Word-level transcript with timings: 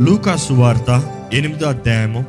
లూకాసు 0.00 0.52
వార్త 0.52 0.90
ఎనిమిదో 1.34 1.66
అధ్యాయము 1.66 2.24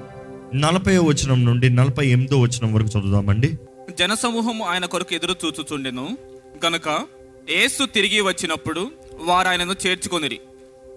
నలభై 0.55 0.97
వచనం 0.97 1.45
నుండి 1.45 1.69
నలభై 1.69 2.07
ఎనిమిదో 2.07 2.39
వచనం 2.39 2.73
వరకు 2.73 2.87
చదువుదామండి. 2.87 3.57
జనసమూహం 3.99 4.61
ఆయన 4.63 4.85
కొరకు 4.85 5.15
ఎదురు 5.15 5.35
చూచుచుండెను. 5.45 6.17
గనుక 6.65 7.05
ఏసు 7.49 7.85
తిరిగి 7.85 8.21
వచ్చినప్పుడు 8.21 8.91
వారు 9.19 9.47
ఆయనను 9.47 9.75
చేర్చుకొనిరి. 9.87 10.39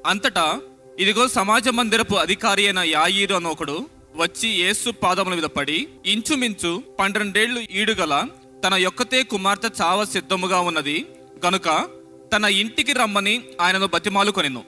అంతటా 0.07 0.61
ఇదిగో 1.01 1.29
సమాజ 1.29 1.69
మందిరపు 1.69 2.15
అధికారి 2.15 2.65
అయిన 2.65 2.79
యాయీరు 2.79 3.35
అని 3.35 3.47
ఒకడు 3.47 3.87
వచ్చి 4.17 4.49
ఏసు 4.61 4.91
పాదముల 4.91 5.35
మీద 5.35 5.43
పడి 5.43 5.89
ఇంచుమించు 6.07 6.83
పన్నెండేళ్ళు 7.01 7.61
ఈడుగల 7.61 8.23
తన 8.67 8.75
యొక్కతే 8.75 9.23
కుమార్తె 9.23 9.69
చావ 9.81 10.05
సిద్ధముగా 10.05 10.61
ఉన్నది. 10.61 11.07
గనుక 11.47 11.89
తన 12.37 12.45
ఇంటికి 12.45 12.93
రమ్మని 12.93 13.43
ఆయనను 13.61 13.87
బతిమాలుకొనిను. 13.87 14.63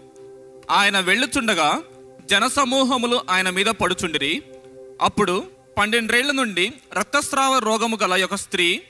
ఆయన 0.70 1.00
వెళ్ళుచుండగా 1.00 1.80
జనసమూహములు 2.30 3.20
ఆయన 3.30 3.50
మీద 3.50 3.66
పడుచుండిరి. 3.66 4.43
అప్పుడు 5.03 5.44
పన్నెండేళ్ళ 5.79 6.32
నుండి 6.32 6.72
రక్తస్రావ 6.93 7.58
రోగము 7.58 7.99
గల 8.02 8.25
ఒక 8.25 8.35
స్త్రీ 8.35 8.82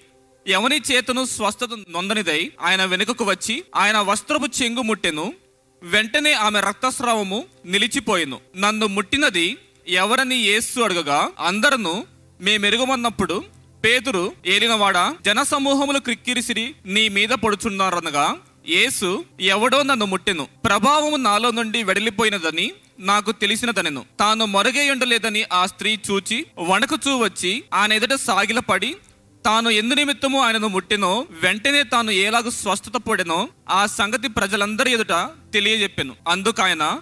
ఎవని 0.46 0.82
చేతును 0.92 1.24
స్వస్థత 1.24 1.68
నొందనిదై 1.88 2.52
ఆయన 2.62 2.84
వెనుకకు 2.84 3.24
వచ్చి 3.24 3.64
ఆయన 3.76 3.98
వస్త్రపు 3.98 4.62
చెంగు 4.62 4.82
ముట్టెను. 4.82 5.34
వెంటనే 5.82 6.32
ఆమె 6.32 6.60
రక్తస్రావము 6.60 7.44
నిలిచిపోయెను. 7.66 8.40
నన్ను 8.56 8.86
ముట్టినది 8.86 9.58
ఎవరని 9.88 10.38
ఏసు 10.38 10.80
అడగగా 10.80 11.30
అందరను 11.40 12.04
మేమెరుగమన్నప్పుడు 12.40 13.44
పేతురు 13.84 14.32
ఏలినవాడ 14.46 15.14
జనసమూహములు 15.24 15.98
క్రిక్కిరిసిరి 15.98 16.74
నీ 16.86 17.08
మీద 17.08 17.28
పడుచున్నారనగా 17.28 18.38
యేసు 18.68 19.24
ఎవడో 19.40 19.82
నన్ను 19.82 20.06
ముట్టెను. 20.06 20.48
ప్రభావము 20.64 21.16
నాలో 21.16 21.50
నుండి 21.50 21.82
వెడలిపోయినదని 21.82 22.72
నాకు 22.98 23.32
తెలిసినదనెను. 23.32 24.04
తాను 24.20 24.44
మరుగేయుండలేదని 24.44 25.44
ఆ 25.52 25.66
స్త్రీ 25.66 25.98
చూచి 26.10 26.46
వణకుచూ 26.58 27.16
వచ్చి 27.16 27.64
ఆయన 27.74 27.92
ఎదుట 27.92 28.12
సాగిలపడి 28.12 28.96
తాను 29.44 29.70
ఎందు 29.70 29.94
నిమిత్తము 29.94 30.40
ఆయనను 30.40 30.68
ముట్టినో 30.68 31.26
వెంటనే 31.42 31.82
తాను 31.82 32.10
ఎలాగ 32.10 32.48
స్వస్థత 32.48 32.96
పొడెనో 32.96 33.48
ఆ 33.70 33.86
సంగతి 33.86 34.28
ప్రజలందరి 34.28 34.92
ఎదుట 34.92 35.30
తెలియజెప్పెను. 35.52 36.16
అందుకాయన 36.28 37.00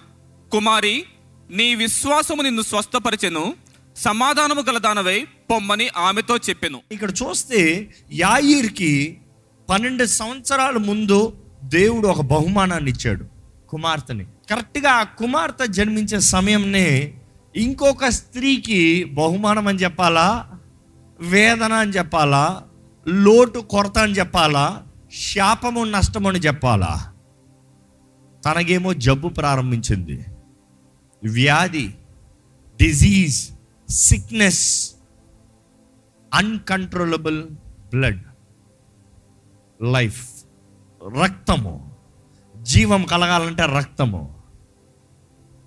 కుమారి 0.51 1.05
నీ 1.49 1.75
విశ్వాసము 1.75 2.41
నిన్ను 2.41 2.61
స్వస్థపరిచెను 2.61 3.53
సమాధానము 3.97 4.61
గలదానవై 4.61 5.27
పొమ్మని 5.51 5.89
ఆమెతో 5.97 6.37
చెప్పాను. 6.37 6.81
ఇక్కడ 6.91 7.11
చూస్తే 7.23 7.93
యాయిర్కి 8.11 9.17
పన్నెండు 9.69 10.05
సంవత్సరాల 10.05 10.77
ముందు 10.77 11.33
దేవుడు 11.65 12.07
ఒక 12.07 12.21
బహుమానాన్ని 12.21 12.91
ఇచ్చాడు 12.91 13.25
కుమార్తెని. 13.69 14.25
కరెక్ట్గా 14.25 14.89
ఆ 14.89 15.03
కుమార్తె 15.03 15.67
జన్మించే 15.67 16.19
సమయంనే 16.19 17.13
ఇంకొక 17.55 18.05
స్త్రీకి 18.05 19.03
బహుమానం 19.03 19.67
అని 19.67 19.79
చెప్పాలా? 19.79 20.51
వేదన 21.19 21.73
అని 21.73 21.91
చెప్పాలా? 21.91 22.63
లోటు 23.07 23.59
కొరత 23.59 23.97
అని 23.97 24.13
చెప్పాలా? 24.13 24.83
శాపము 25.13 25.83
నష్టము 25.83 26.29
అని 26.29 26.39
చెప్పాలా? 26.39 27.13
తనకేమో 28.45 28.93
జబ్బు 28.93 29.29
ప్రారంభించింది. 29.29 30.25
వ్యాధి 31.23 31.87
disease 32.81 33.51
sickness 33.91 34.91
uncontrollable 36.33 37.43
blood 37.95 38.23
life 39.83 40.34
రక్తము. 41.05 41.95
జీవం 42.61 43.03
కలగాలంటే 43.03 43.63
రక్తము. 43.63 44.35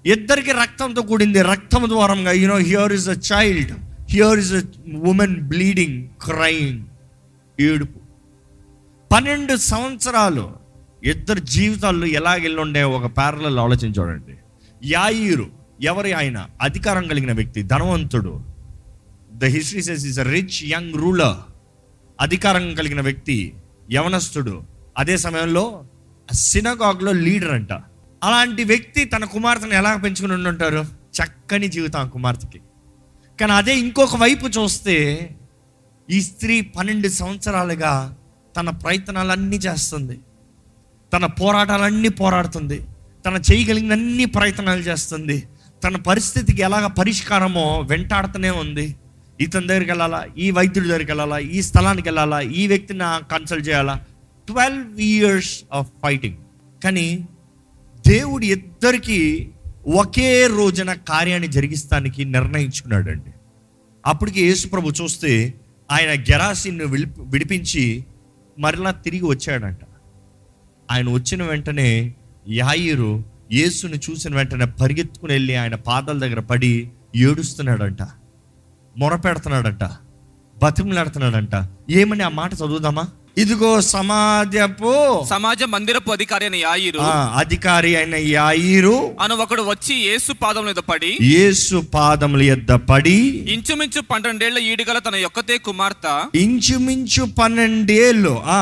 ఇద్దరికి 0.07 0.53
రక్తంతో 0.53 1.03
కూడింది 1.03 1.43
రక్తం 1.43 1.89
ద్వారంగా 1.89 2.31
you know 2.31 2.57
here 2.57 2.93
is 2.93 3.09
a 3.09 3.15
child 3.33 3.73
here 4.11 4.39
is 4.39 4.53
a 4.53 4.63
woman 5.05 5.37
bleeding 5.37 6.09
crying 6.23 6.85
ఏడుపు. 7.61 7.99
పన్నెండు 9.13 9.57
సంవత్సరాలు 9.57 10.53
ఇద్దరు 11.05 11.39
జీవితాల్లో 11.39 12.07
ఎలాగెళ్ళుండే 12.07 12.83
ఒక 12.83 13.17
ప్యారలలో 13.17 13.63
ఆలోచన 13.63 13.89
చూడండి. 13.89 14.35
యాయిరు 14.85 15.47
ఎవరి 15.83 16.13
ఆయన? 16.13 16.47
అధికారం 16.63 17.09
కలిగిన 17.09 17.33
వ్యక్తి 17.33 17.63
ధనవంతుడు. 17.63 18.43
The 19.33 19.45
history 19.45 19.83
says 19.83 20.07
is 20.07 20.19
a 20.19 20.23
rich 20.23 20.65
young 20.65 20.95
ruler 20.95 21.53
అధికారం 22.21 22.75
కలిగిన 22.75 23.01
వ్యక్తి 23.01 23.55
యవనస్తుడు. 23.93 24.78
అదే 24.99 25.17
సమయంలో 25.17 25.85
సినగాగ్లో 26.33 27.13
లీడర్ 27.13 27.51
అంట. 27.51 27.73
అలాంటి 28.25 28.65
వ్యక్తి 28.65 29.05
తన 29.05 29.25
కుమార్తెను 29.25 29.75
ఎలా 29.75 29.97
పెంచుకుని 29.97 30.33
ఉండుంటారు? 30.33 30.85
చక్కని 31.19 31.69
జీవితం 31.69 32.01
ఆ 32.01 32.05
కుమార్తెకి. 32.05 32.61
కానీ 33.41 33.53
అదే 33.53 33.79
ఇంకొక 33.79 34.17
వైపు 34.17 34.47
చూస్తే 34.47 35.31
ఈ 36.11 36.23
స్త్రీ 36.23 36.61
పన్నెండు 36.61 37.09
సంవత్సరాలుగా 37.09 38.17
తన 38.57 38.71
ప్రయత్నాలన్నీ 38.71 39.57
చేస్తుంది. 39.57 40.21
తన 41.13 41.27
పోరాటాలన్నీ 41.27 42.09
పోరాడుతుంది. 42.09 42.87
తన 43.27 43.43
చేయగలిగిన 43.53 43.93
అన్ని 43.93 44.25
ప్రయత్నాలు 44.25 44.81
చేస్తుంది. 44.81 45.49
తన 45.85 45.97
పరిస్థితికి 45.97 46.63
ఎలాగ 46.63 46.87
పరిష్కారమో 46.87 47.81
వెంటాడుతూనే 47.81 48.51
ఉంది. 48.51 48.97
ఇతని 49.41 49.67
దగ్గరికి 49.67 49.91
వెళ్ళాలా? 49.91 50.27
ఈ 50.39 50.51
వైద్యుడి 50.51 50.89
దగ్గరికి 50.89 51.11
వెళ్ళాలా? 51.11 51.39
ఈ 51.39 51.63
స్థలానికి 51.63 52.09
వెళ్ళాలా? 52.09 52.41
ఈ 52.41 52.67
వ్యక్తిని 52.67 53.29
కన్సల్ట్ 53.29 53.69
చేయాలా? 53.69 54.05
ట్వెల్వ్ 54.49 55.01
ఇయర్స్ 55.01 55.65
ఆఫ్ 55.73 55.89
ఫైటింగ్ 56.03 56.37
కానీ 56.85 57.29
దేవుడు 58.07 58.45
ఇద్దరికి 58.45 59.51
ఒకే 59.87 60.47
రోజున 60.47 60.93
కార్యాన్ని 60.93 61.49
జరిగిస్తానికి 61.49 62.25
నిర్ణయించుకున్నాడండి. 62.25 63.31
అప్పటికి 64.07 64.47
యేసుప్రభు 64.47 64.93
చూస్తే 65.03 65.55
ఆయన 65.91 66.21
గెరాసిన్ను 66.21 66.87
విడిపి 66.87 67.21
విడిపించి 67.21 68.05
మరలా 68.59 68.91
తిరిగి 68.91 69.25
వచ్చాడంట. 69.25 69.79
ఆయన 70.91 71.11
వచ్చిన 71.11 71.43
వెంటనే 71.43 72.15
యాయిరు 72.49 73.25
యేసుని 73.53 74.01
చూసిన 74.11 74.37
వెంటనే 74.37 74.65
పరిగెత్తుకుని 74.65 75.33
వెళ్ళి 75.33 75.55
ఆయన 75.55 75.75
పాదాల 75.75 76.19
దగ్గర 76.19 76.41
పడి 76.41 76.91
ఏడుస్తున్నాడంట. 77.17 78.03
మొరపెడుతున్నాడంట. 78.99 79.85
బతిమలాడుతున్నాడంట. 80.63 81.69
ఏమని 81.91 82.23
ఆ 82.23 82.29
మాట 82.29 82.55
చదువుదామా? 82.55 83.05
ఇదిగో 83.43 83.71
సమాజపు 83.93 84.93
సమాజ 85.31 85.63
మందిరపు 85.75 86.11
అధికారి 86.17 86.45
అయిన 86.47 86.57
యాయిరు. 86.67 87.01
అధికారి 87.43 87.91
అయిన 87.99 88.17
యాయిరు 88.35 88.95
అను 89.25 89.35
ఒకడు 89.45 89.63
వచ్చి 89.71 89.95
యేసు 90.09 90.33
పాదం 90.43 90.65
మీద 90.69 90.81
పడి 90.91 91.11
యేసు 91.35 91.77
పాదముల 91.95 92.43
యొద్ద 92.51 92.73
పడి 92.91 93.19
ఇంచుమించు 93.55 94.01
పన్నెండేళ్ళ 94.11 94.59
ఈడుగల 94.71 94.99
తన 95.07 95.17
యొక్కతే 95.25 95.57
కుమార్తె. 95.69 96.15
ఇంచుమించు 96.45 97.25
పన్నెండేళ్ళు 97.41 98.35
ఆ 98.57 98.61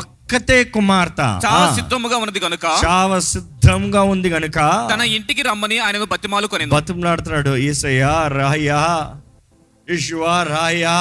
ఒక్కతే 0.00 0.58
కుమార్తె. 0.76 1.28
చాలా 1.46 1.66
సిద్ధముగా 1.78 2.16
ఉన్నది 2.22 2.40
కనుక 2.46 2.64
చావ 2.84 3.10
సిద్ధంగా 3.32 4.02
ఉంది 4.12 4.28
గనుక 4.34 4.58
తన 4.92 5.02
ఇంటికి 5.16 5.42
రమ్మని 5.48 5.78
ఆయనను 5.86 6.08
బతిమాలుకొనింది. 6.14 6.72
బతుకులాడుతున్నాడు 6.76 7.54
ఏసయ్యా 7.70 8.14
రాయా 8.38 8.82
ఇషువా 9.88 10.36
రాయా 10.52 10.96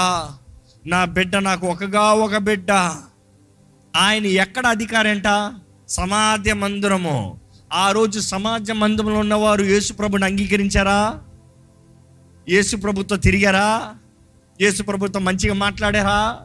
నా 0.87 1.05
బిడ్డ 1.05 1.35
నాకు 1.35 1.67
ఒకగా 1.67 2.01
ఒక 2.01 2.37
బిడ్డ. 2.37 2.71
ఆయన 3.95 4.25
ఎక్కడ 4.25 4.65
అధికారంట? 4.65 5.51
సమాధ్య 5.89 6.53
మందిరము. 6.53 7.39
ఆ 7.73 7.91
రోజు 7.91 8.19
సమాజ 8.19 8.71
మందిరంలో 8.71 9.19
ఉన్నవారు 9.19 9.63
యేసుప్రభుని 9.63 10.25
అంగీకరించారా? 10.25 11.19
యేసు 12.49 12.77
తిరిగారా? 13.15 13.93
యేసు 14.61 14.83
మంచిగా 15.17 15.53
మాట్లాడారా? 15.53 16.37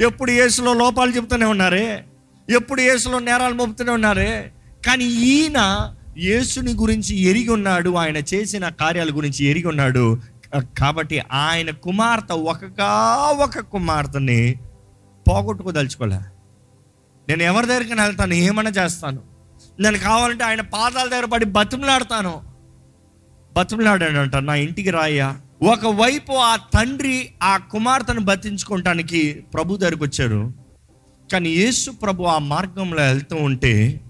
ఎప్పుడు 0.00 0.30
యేసులో 0.30 0.74
లోపాలు 0.74 1.10
చెబుతూనే 1.10 1.46
ఉన్నారే? 1.46 2.04
ఎప్పుడు 2.50 2.80
యేసులో 2.80 3.18
నేరాలు 3.18 3.54
మోపుతూనే 3.54 3.90
ఉన్నారే? 3.90 4.52
కానీ 4.86 5.04
ఈయన 5.04 5.92
యేసుని 6.18 6.72
గురించి 6.72 7.18
ఎరిగి 7.20 7.48
ఉన్నాడు. 7.48 7.90
ఆయన 7.90 8.16
చేసిన 8.16 8.68
కార్యాల 8.68 9.08
గురించి 9.12 9.44
ఎరిగి 9.44 9.66
ఉన్నాడు. 9.66 10.18
కాబట్టి 10.54 11.18
ఆయన 11.32 11.70
కుమార్తె 11.70 12.34
ఒకగా 12.34 13.16
ఒక 13.30 13.58
కుమార్తెని 13.58 14.54
పోగొట్టుకోదలుచుకోలే. 15.28 16.18
నేను 17.28 17.42
ఎవరి 17.42 17.66
దగ్గరికి 17.66 17.92
వెళ్తాను 17.92 18.34
ఏమైనా 18.34 18.70
చేస్తాను. 18.70 19.22
నేను 19.80 19.98
కావాలంటే 19.98 20.44
ఆయన 20.44 20.60
పాదాల 20.60 21.08
దగ్గర 21.08 21.24
పడి 21.24 21.44
బతిమలాడతాను. 21.44 22.42
బతిమలాడాడంట 23.56 24.36
నా 24.36 24.54
ఇంటికి 24.54 24.90
రాయ్యా. 24.90 25.36
ఒకవైపు 25.62 26.32
ఆ 26.32 26.56
తండ్రి 26.56 27.30
ఆ 27.42 27.56
కుమార్తెను 27.56 28.20
బతించుకోవటానికి 28.20 29.46
ప్రభు 29.54 29.76
దగ్గరికి 29.76 30.04
వచ్చారు 30.04 30.52
కానీ 31.32 31.50
యేసు 31.50 31.90
ప్రభు 31.90 32.22
ఆ 32.24 32.38
మార్గంలో 32.38 33.02
వెళ్తూ 33.02 33.36
ఉంటే 33.36 34.00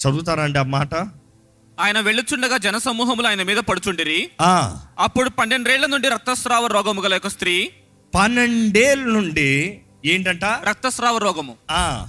చదువుతారండి 0.00 0.58
ఆ 0.58 0.62
మాట? 0.62 0.94
ఆయన 1.80 2.00
వెళ్ళుచుండగా 2.00 2.56
జనసమూహములు 2.56 3.26
ఆయన 3.26 3.42
మీద 3.42 3.56
పడుచుండిరి. 3.56 4.30
అప్పుడు 4.98 5.30
పన్నెండేళ్ళ 5.30 5.86
నుండి 5.86 6.08
రక్తస్రావ 6.08 6.66
రోగము 6.66 7.02
గల 7.02 7.16
ఒక 7.16 7.28
స్త్రీ 7.28 7.70
పన్నెండేళ్ళ 8.14 9.04
నుండి 9.04 9.80
ఏంటంట? 10.06 10.44
రక్తస్రావ 10.44 11.18
రోగము. 11.18 11.56
ఆ, 11.70 12.08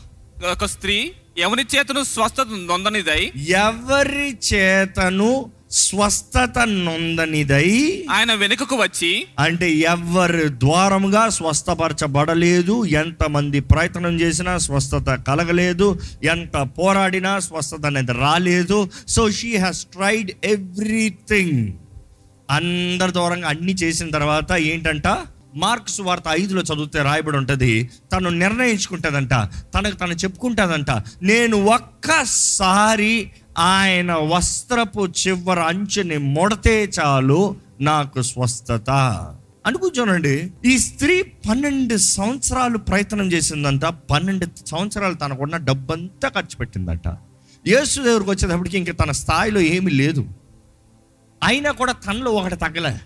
ఒక 0.51 0.65
స్త్రీ 0.65 1.11
ఎవని 1.37 1.65
చేతను 1.75 2.03
స్వస్థత 2.03 2.47
నొందనిదై? 2.67 3.31
ఎవరి 3.49 4.37
చేతను 4.53 5.51
స్వస్థత 5.75 6.53
నొందనిదై 6.59 8.03
ఆయన 8.11 8.33
వెనుకకు 8.33 8.75
వచ్చి 8.75 9.25
అంటే 9.39 9.71
ఎవరి 9.71 10.49
ద్వారముగా 10.49 11.29
స్వస్థపరచబడలేదు. 11.29 12.85
ఎంతమంది 12.85 13.59
ప్రయత్నం 13.59 14.21
చేసినా 14.21 14.57
స్వస్థత 14.57 15.23
కలగలేదు. 15.27 15.99
ఎంత 16.23 16.69
పోరాడినా 16.79 17.39
స్వస్థత 17.39 17.85
అనేది 17.85 18.11
రాలేదు. 18.11 18.89
So 19.07 19.31
she 19.31 19.57
has 19.57 19.85
tried 19.85 20.31
everything 20.43 21.73
అందరి 22.51 23.11
దూరంగా 23.11 23.47
అన్ని 23.47 23.73
చేసిన 23.73 24.09
తర్వాత 24.09 24.51
ఏంటంట? 24.51 25.07
మార్క్స్ 25.55 26.01
వార్త 26.01 26.23
ఐదులో 26.29 26.61
చదివితే 26.61 27.01
రాయబడి 27.01 27.37
ఉంటుంది. 27.37 27.89
తను 28.13 28.29
నిర్ణయించుకుంటుందంట. 28.29 29.33
తనకు 29.75 29.95
తను 29.95 30.13
చెప్పుకుంటుందంట. 30.13 30.91
నేను 31.23 31.65
ఒక్కసారి 31.65 33.31
ఆయన 33.57 34.13
వస్త్రపు 34.13 35.05
చివర 35.05 35.59
అంచుని 35.59 36.17
ముడతే 36.17 36.89
చాలు 36.99 37.55
నాకు 37.81 38.21
స్వస్థత. 38.21 38.89
అనుకుంటానండి 39.65 40.51
ఈ 40.65 40.77
స్త్రీ 40.77 41.21
పన్నెండు 41.21 41.97
సంవత్సరాలు 41.97 42.77
ప్రయత్నం 42.77 43.31
చేసిందంట. 43.31 43.85
పన్నెండు 43.85 44.47
సంవత్సరాలు 44.65 45.13
తనకున్న 45.13 45.57
డబ్బంతా 45.57 46.29
ఖర్చు 46.29 46.57
పెట్టిందంట. 46.57 47.07
యేసు 47.67 48.01
దగ్గరకు 48.01 48.31
వచ్చేటప్పటికి 48.31 48.77
ఇంక 48.77 48.99
తన 49.03 49.11
స్థాయిలో 49.11 49.59
ఏమీ 49.59 49.91
లేదు. 49.91 50.25
అయినా 51.43 51.71
కూడా 51.71 51.91
తనలో 51.91 52.31
ఒకటి 52.31 52.55
తగ్గలే. 52.55 52.97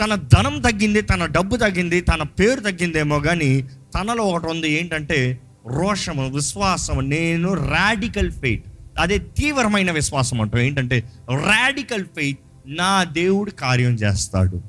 తన 0.00 0.14
ధనం 0.14 0.60
తగ్గింది 0.60 1.00
తన 1.00 1.26
డబ్బు 1.26 1.56
తగ్గింది 1.56 2.00
తన 2.00 2.22
పేరు 2.22 2.60
తగ్గిందేమో 2.60 3.20
కానీ 3.20 3.62
తనలో 3.94 4.24
ఒకటి 4.24 4.46
ఉంది 4.46 4.70
ఏంటంటే 4.70 5.38
రోషము 5.66 6.28
విశ్వాసం 6.28 7.08
నేను 7.08 7.52
రాడికల్ 7.52 8.32
ఫెయిట్ 8.32 8.64
అదే 8.98 9.18
తీవ్రమైన 9.18 9.90
విశ్వాసం 9.90 10.40
అంటాం. 10.40 10.60
ఏంటంటే 10.60 10.98
రాడికల్ 11.30 12.04
ఫెయిట్ 12.04 12.38
నా 12.66 13.04
దేవుడు 13.04 13.50
కార్యం 13.50 13.94
చేస్తాడు. 13.94 14.62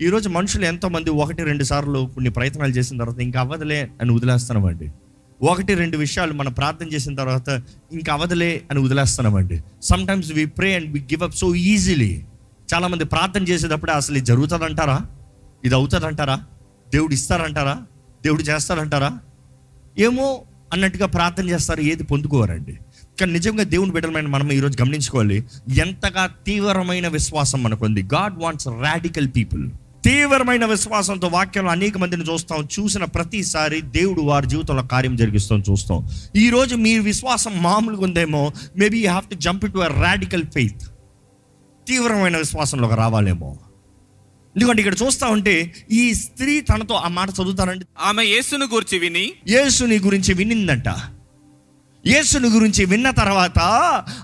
ఈరోజు 0.00 0.28
మనుషులు 0.28 0.64
ఎంతోమంది 0.64 1.10
ఒకటి 1.10 1.44
రెండు 1.44 1.64
సార్లు 1.64 2.10
కొన్ని 2.14 2.30
ప్రయత్నాలు 2.30 2.72
చేసిన 2.72 2.98
తర్వాత 2.98 3.20
ఇంకా 3.20 3.40
అవ్వదులే 3.40 3.90
అని 4.00 4.10
వదిలేస్తున్నామండి 4.12 4.92
ఒకటి 5.42 5.74
రెండు 5.74 5.96
విషయాలు 5.96 6.32
మనం 6.32 6.52
ప్రార్థన 6.52 6.86
చేసిన 6.86 7.14
తర్వాత 7.14 7.48
ఇంకా 7.92 8.12
అవదలే 8.12 8.62
అని 8.70 8.80
వదిలేస్తున్నామండి 8.80 9.62
sometimes 9.82 10.32
we 10.32 10.46
pray 10.46 10.74
and 10.74 10.92
we 10.92 11.00
give 11.00 11.22
up 11.22 11.34
so 11.34 11.54
easily 11.54 12.24
చాలామంది 12.74 13.04
ప్రార్థన 13.04 13.42
చేసేటప్పుడే 13.42 13.92
అసలు 13.92 14.16
ఇది 14.16 14.26
జరుగుతుందంటారా? 14.26 14.98
ఇది 15.64 15.74
అవుతుందంటారా? 15.74 16.40
దేవుడు 16.92 17.14
ఇస్తారంటారా? 17.14 17.82
దేవుడు 18.24 18.42
చేస్తారంటారా? 18.42 19.18
ఏమో 19.98 20.42
అన్నట్టుగా 20.72 21.06
ప్రార్థన 21.06 21.48
చేస్తారు 21.48 21.80
ఏది 21.80 22.02
పొందుకోరండి. 22.02 22.78
కానీ 23.20 23.32
నిజంగా 23.32 23.62
దేవుని 23.62 23.92
బిడ్డలమైన 23.92 24.26
మనం 24.26 24.52
ఈరోజు 24.52 24.82
గమనించుకోవాలి. 24.82 25.44
ఎంతగా 25.76 26.26
తీవ్రమైన 26.46 27.08
విశ్వాసం 27.08 27.62
మనకుంది. 27.62 28.02
గాడ్ 28.02 28.42
వాంట్స్ 28.42 28.68
రాడికల్ 28.68 29.28
పీపుల్ 29.36 29.70
తీవ్రమైన 30.04 30.64
విశ్వాసంతో 30.64 31.28
వాక్యంలో 31.28 31.70
అనేక 31.70 31.98
మందిని 31.98 32.22
చూస్తాం. 32.22 32.68
చూసిన 32.78 33.04
ప్రతిసారి 33.04 33.80
దేవుడు 33.80 34.20
వారి 34.20 34.46
జీవితంలో 34.46 34.82
కార్యం 34.82 35.16
జరిగిస్తాం 35.16 35.62
చూస్తాం. 35.70 36.08
ఈ 36.36 36.50
రోజు 36.50 36.74
మీ 36.74 36.98
విశ్వాసం 36.98 37.62
మామూలుగా 37.62 38.02
ఉందేమో 38.02 38.52
maybe 38.78 38.98
you 38.98 39.08
have 39.08 39.30
to 39.30 39.34
jump 39.34 39.72
to 39.72 39.78
a 39.78 40.00
radical 40.00 40.44
faith 40.44 40.82
తీవ్రమైన 41.88 42.36
విశ్వాసంలోకి 42.36 42.94
రావాలేమో. 42.94 43.58
ఎందుకంటే 44.56 44.82
ఇక్కడ 44.82 44.96
చూస్తా 45.06 45.26
ఉంటే 45.26 45.74
ఈ 45.92 46.14
స్త్రీ 46.14 46.60
తనతో 46.60 46.94
ఆ 46.94 47.08
మాట 47.08 47.30
చదువుతానంటే 47.30 47.86
ఆమె 48.00 48.24
యేసును 48.24 48.64
గూర్చి 48.64 48.98
విని 48.98 49.32
యేసుని 49.48 49.98
గురించి 49.98 50.34
వినిందంట. 50.34 50.88
యేసుని 52.08 52.48
గురించి 52.48 52.84
విన్న 52.84 53.10
తర్వాత 53.10 53.58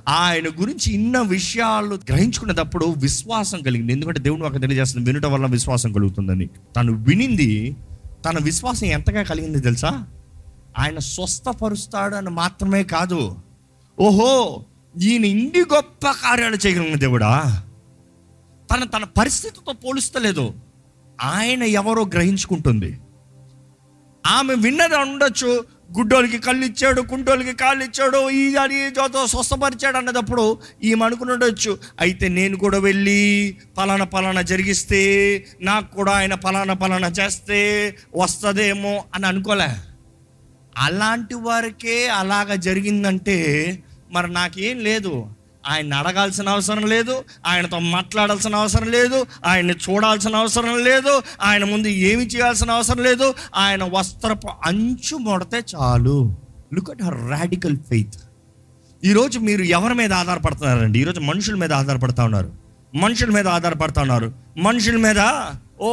ఆయన 0.08 0.48
గురించి 0.48 0.92
ఇన్న 0.92 1.20
విషయాలు 1.20 1.94
గ్రహించుకునేటప్పుడు 1.94 2.86
విశ్వాసం 2.86 3.62
కలిగింది. 3.62 3.92
ఎందుకంటే 3.92 4.20
దేవుడు 4.20 4.44
ఒక 4.44 4.60
తెలియజేస్తుంది 4.60 5.10
వినటం 5.10 5.32
వల్ల 5.32 5.46
విశ్వాసం 5.46 5.92
కలుగుతుందని. 5.92 6.48
తను 6.76 6.92
వినింది 6.92 7.76
తన 8.24 8.38
విశ్వాసం 8.42 8.86
ఎంతగా 8.86 9.22
కలిగింది 9.22 9.60
తెలుసా? 9.60 10.04
ఆయన 10.78 10.98
స్వస్థపరుస్తాడు 10.98 12.14
అని 12.14 12.30
మాత్రమే 12.30 12.82
కాదు. 12.82 13.36
ఓహో 14.00 14.64
ఈయన 15.02 15.24
ఇన్ని 15.24 15.74
గొప్ప 15.74 16.06
కార్యాలు 16.10 16.56
చేయగలిగిన 16.66 16.94
దేవుడా? 16.94 17.62
తన 18.74 18.84
తన 18.84 19.04
పరిస్థితితో 19.04 19.72
పోలుస్తలేదు. 19.72 20.52
ఆయన 21.22 21.62
ఎవరో 21.62 22.04
గ్రహించుకుంటుంది. 22.04 22.98
ఆమె 24.26 24.54
విన్నది 24.54 24.96
ఉండొచ్చు 24.96 25.73
గుడ్డోళ్ళకి 25.98 26.38
కళ్ళు 26.38 26.66
ఇచ్చాడు 26.66 27.02
కుంటోళ్ళకి 27.02 27.52
కాళ్ళు 27.52 27.84
ఇచ్చాడు 27.84 28.30
ఈ 28.30 28.56
అని 28.56 28.90
జోతో 28.90 29.26
స్వస్థపరిచాడు 29.26 29.96
అన్నదప్పుడు 29.96 30.58
ఈమె 30.84 31.04
అనుకుని 31.04 31.32
ఉండొచ్చు. 31.32 31.78
అయితే 32.00 32.28
నేను 32.28 32.56
కూడా 32.56 32.78
వెళ్ళి 32.78 33.56
పలానా 33.78 34.04
పలానా 34.04 34.42
జరిగిస్తే 34.42 35.02
నాకు 35.62 35.96
కూడా 35.96 36.12
ఆయన 36.12 36.34
పలానా 36.34 36.74
పలానా 36.74 37.08
చేస్తే 37.08 37.60
వస్తుందేమో 38.14 39.04
అని 39.14 39.26
అనుకోలే. 39.26 39.70
అలాంటి 40.78 41.34
వారికే 41.34 42.08
అలాగ 42.08 42.54
జరిగిందంటే 42.54 43.38
మరి 44.10 44.32
నాకేం 44.32 44.78
లేదు. 44.78 45.26
ఆయన 45.66 45.94
అడగాల్సిన 45.94 46.48
అవసరం 46.48 46.86
లేదు 46.86 47.24
ఆయనతో 47.46 47.78
మాట్లాడాల్సిన 47.78 48.54
అవసరం 48.54 48.90
లేదు 48.90 49.26
ఆయన్ని 49.46 49.72
చూడాల్సిన 49.72 50.36
అవసరం 50.36 50.84
లేదు 50.84 51.22
ఆయన 51.42 51.64
ముందు 51.64 51.88
ఏమి 51.88 52.26
చేయాల్సిన 52.26 52.70
అవసరం 52.70 53.02
లేదు 53.02 53.34
ఆయన 53.56 53.84
వస్త్రపు 53.84 54.48
అంచు 54.64 55.16
ముడితే 55.16 55.62
చాలు. 55.76 56.36
Look 56.74 56.90
at 56.90 57.02
her 57.02 57.30
radical 57.30 57.76
faith 57.76 58.14
ఈరోజు 59.04 59.38
మీరు 59.38 59.62
ఎవరి 59.62 59.94
మీద 59.94 60.12
ఆధారపడుతున్నారండి? 60.12 61.00
ఈరోజు 61.00 61.20
మనుషుల 61.20 61.54
మీద 61.54 61.72
ఆధారపడుతూ 61.72 62.24
ఉన్నారు. 62.24 62.52
మనుషుల 62.94 63.30
మీద 63.30 63.48
ఆధారపడుతూ 63.48 64.00
ఉన్నారు. 64.00 64.32
మనుషుల 64.58 64.96
మీద 64.96 65.20
ఓ 65.80 65.90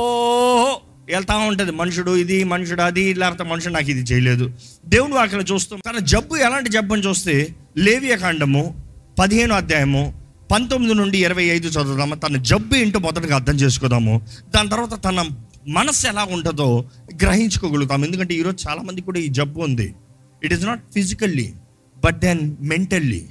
వెళ్తా 1.06 1.38
ఉంటుంది. 1.38 1.72
మనుషుడు 1.72 2.12
ఇది 2.12 2.44
మనుషుడు 2.44 2.82
అది 2.82 3.14
లేకపోతే 3.14 3.44
మనుషుడు 3.44 3.74
నాకు 3.74 3.90
ఇది 3.90 4.14
చేయలేదు. 4.14 4.52
దేవుడు 4.86 5.14
అక్కడ 5.14 5.46
చూస్తాం 5.52 5.80
తన 5.80 6.00
జబ్బు 6.00 6.36
ఎలాంటి 6.36 6.70
జబ్బు 6.70 6.94
అని 6.94 7.04
చూస్తే 7.04 7.56
లేవియ 7.78 8.18
కాండము 8.18 8.91
పదిహేను 9.20 9.56
అధ్యాయము 9.56 10.22
పంతొమ్మిది 10.52 10.94
నుండి 10.94 11.26
ఇరవై 11.26 11.44
ఐదు 11.44 11.68
చదువుదాము. 11.68 12.16
తన 12.16 12.38
జబ్బు 12.38 12.76
ఏంటో 12.76 13.00
మొదటగా 13.00 13.36
అర్థం 13.36 13.56
చేసుకుందాము. 13.56 14.28
దాని 14.56 14.70
తర్వాత 14.70 15.04
తన 15.04 15.30
మనస్సు 15.68 16.08
ఎలా 16.08 16.24
ఉంటుందో 16.24 16.86
గ్రహించుకోగలుగుతాం 17.22 18.06
ఎందుకంటే 18.06 18.34
ఈరోజు 18.34 18.70
చాలామంది 18.70 19.02
కూడా 19.02 19.20
ఈ 19.20 19.28
జబ్బు 19.28 19.62
ఉంది. 19.62 19.96
It 20.44 20.54
is 20.54 20.66
not 20.66 20.94
physically 20.94 21.54
but 22.06 22.20
then 22.20 22.56
mentally 22.62 23.28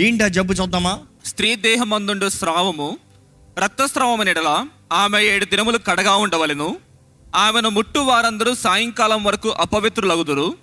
ఏంటి 0.00 0.24
ఆ 0.24 0.28
జబ్బు 0.28 0.52
చూద్దామా? 0.52 0.98
స్త్రీ 1.24 1.56
దేహమందుండు 1.56 2.28
స్రావము 2.28 2.98
రక్తస్రావము 3.58 4.22
నెడల 4.22 4.66
ఆమె 4.92 5.22
ఏడు 5.22 5.44
దినములు 5.44 5.78
కడగా 5.78 6.16
ఉండవలెను. 6.16 6.76
ఆమెను 7.36 7.68
ముట్టు 7.68 7.98
వారందరూ 7.98 8.54
సాయంకాలం 8.54 9.24
వరకు 9.24 9.48
అపవిత్రులగుదురు. 9.48 10.54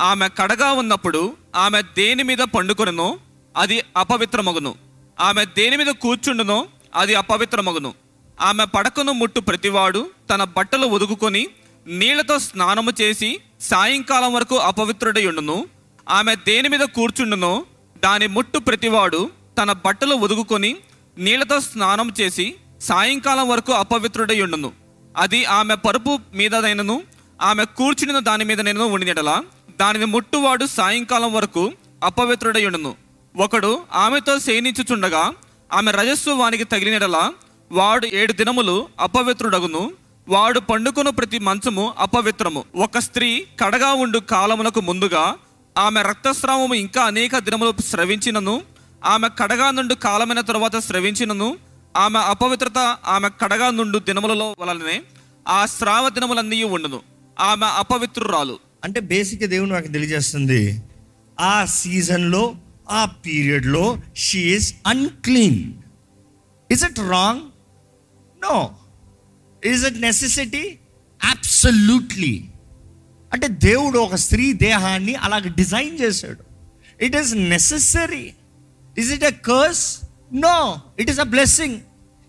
ఆమె 0.00 0.28
కడగా 0.28 0.72
ఉన్నప్పుడు 0.72 1.32
ఆమె 1.56 1.82
దేని 1.82 2.22
మీద 2.22 2.38
పండుకొనను? 2.38 3.23
అది 3.56 3.82
అపవిత్రమగును. 3.96 4.74
ఆమె 5.20 5.44
దేని 5.44 5.76
మీద 5.76 5.86
కూర్చుండునో 5.86 6.68
అది 6.94 7.14
అపవిత్రమగును. 7.14 7.94
ఆమె 8.40 8.64
పడకను 8.64 9.12
ముట్టు 9.12 9.40
ప్రతివాడు 9.40 10.10
తన 10.30 10.44
బట్టలు 10.44 10.86
ఒదుగుకొని 10.86 11.46
నీళ్ళతో 11.86 12.38
స్నానము 12.38 12.92
చేసి 13.00 13.40
సాయంకాలం 13.60 14.32
వరకు 14.32 14.56
అపవిత్రుడై 14.56 15.26
ఉండును 15.26 15.66
ఆమె 16.08 16.34
దేని 16.34 16.68
మీద 16.68 16.80
కూర్చుండునో 16.80 17.66
దాని 18.04 18.26
ముట్టు 18.26 18.58
ప్రతివాడు 18.58 19.30
తన 19.58 19.72
బట్టలు 19.72 20.14
ఒదుగుకొని 20.14 20.76
నీళ్ళతో 21.18 21.60
స్నానం 21.60 22.12
చేసి 22.20 22.54
సాయంకాలం 22.80 23.48
వరకు 23.48 23.72
అపవిత్రుడై 23.72 24.42
ఉండును 24.42 24.72
అది 25.16 25.44
ఆమె 25.44 25.74
పరుపు 25.74 26.18
మీదనైనను 26.34 27.02
ఆమె 27.42 27.64
కూర్చుని 27.64 28.20
దాని 28.20 28.44
మీద 28.44 28.60
నేను 28.60 28.86
ఉండినడలా 28.86 29.44
దానిని 29.80 30.04
ముట్టువాడు 30.04 30.66
సాయంకాలం 30.66 31.32
వరకు 31.32 31.72
అపవిత్రుడై 32.04 32.66
ఉండును 32.66 33.03
ఒకడు 33.36 33.80
ఆమెతో 33.92 34.38
శయనించుచుండగా 34.38 35.32
ఆమె 35.72 35.90
రజస్సు 35.90 36.30
వానికి 36.30 36.64
తగిలినడలా 36.64 37.32
వాడు 37.72 38.06
ఏడు 38.06 38.32
దినములు 38.32 38.88
అపవిత్రుడగును. 39.00 39.92
వాడు 40.28 40.60
పండుకును 40.60 41.10
ప్రతి 41.10 41.38
మంచము 41.38 41.94
అపవిత్రము. 41.98 42.64
ఒక 42.76 42.98
స్త్రీ 42.98 43.46
కడగా 43.60 43.92
ఉండు 43.92 44.18
కాలమునకు 44.18 44.80
ముందుగా 44.80 45.34
ఆమె 45.78 46.02
రక్తస్రావము 46.02 46.74
ఇంకా 46.74 47.02
అనేక 47.02 47.38
దినములు 47.38 47.82
స్రవించినను. 47.82 48.62
ఆమె 49.04 49.28
కడగా 49.38 49.70
నుండి 49.70 49.94
కాలమైన 49.94 50.40
తరువాత 50.40 50.76
స్రవించినను. 50.76 51.58
ఆమె 51.96 52.18
అపవిత్రత 52.18 52.96
ఆమె 53.06 53.28
కడగా 53.28 53.70
నుండు 53.70 53.98
దినములలో 53.98 54.54
వలననే 54.58 55.02
ఆ 55.48 55.66
స్రావ 55.66 56.08
దినములన్నీ 56.08 56.64
ఉండును. 56.64 57.00
ఆమె 57.40 57.66
అపవిత్రురాలు. 57.66 58.58
అంటే 58.84 59.00
బేసిక్ 59.00 59.44
దేవుని 59.44 59.72
నాకు 59.72 59.88
తెలియజేస్తుంది 59.88 60.82
ఆ 61.40 61.64
సీజన్లో 61.64 62.54
ఆ 62.90 63.04
పీరియడ్లో 63.04 63.98
she is 64.16 64.74
unclean. 64.86 65.72
Is 66.70 66.84
it 66.84 66.98
wrong 66.98 67.42
no 68.42 68.70
is 69.66 69.84
it 69.84 70.00
necessity 70.00 70.78
absolutely 71.24 72.44
అంటే 73.32 73.48
దేవుడు 73.48 73.98
ఒక 73.98 74.14
స్త్రీ 74.14 74.52
దేహాన్ని 74.52 75.14
అలాగ 75.14 75.48
డిజైన్ 75.48 76.00
చేశాడు. 76.00 76.42
It 77.00 77.16
is 77.16 77.34
necessary 77.34 78.32
is 78.98 79.12
it 79.12 79.24
a 79.24 79.30
curse 79.30 80.00
no 80.32 80.82
it 81.00 81.10
is 81.10 81.20
a 81.20 81.22
blessing 81.22 81.74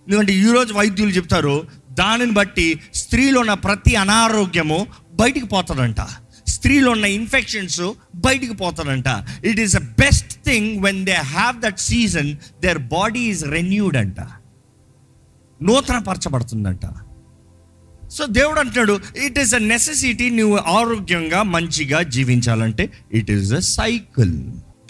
ఎందుకంటే 0.08 0.34
ఈరోజు 0.34 0.74
వైద్యులు 0.74 1.12
చెప్తారు 1.12 1.68
దానిని 1.92 2.32
బట్టి 2.32 2.80
స్త్రీలో 2.94 3.40
ఉన్న 3.40 3.54
ప్రతి 3.54 3.96
అనారోగ్యము 3.96 4.88
బయటికి 5.14 5.46
పోతుందంట. 5.46 6.02
స్త్రీలో 6.48 6.92
ఉన్న 6.92 7.06
ఇన్ఫెక్షన్స్ 7.06 7.94
బయటికి 8.16 8.54
పోతారంట. 8.54 9.06
It 9.46 9.60
is 9.60 9.76
a 9.76 9.80
best 9.80 10.34
thing 10.46 10.84
when 10.84 11.06
they 11.06 11.12
have 11.12 11.62
that 11.62 11.80
season 11.80 12.36
their 12.62 12.78
body 12.78 13.20
is 13.20 13.46
renewed 13.46 13.98
అంట. 13.98 14.20
నూతనపరచబడుతుందంట. 15.62 16.86
సో 18.12 18.26
దేవుడు 18.26 18.60
అంటున్నాడు 18.60 19.00
ఇట్ 19.26 19.40
ఈస్ 19.40 19.54
అ 19.54 19.58
నెసెసిటీ 19.58 20.30
నువ్వు 20.30 20.58
ఆరోగ్యంగా 20.58 21.44
మంచిగా 21.44 22.02
జీవించాలంటే 22.02 22.92
ఇట్ 23.14 23.32
ఈస్ 23.32 23.54
అ 23.54 23.60
సైకిల్ 23.60 24.34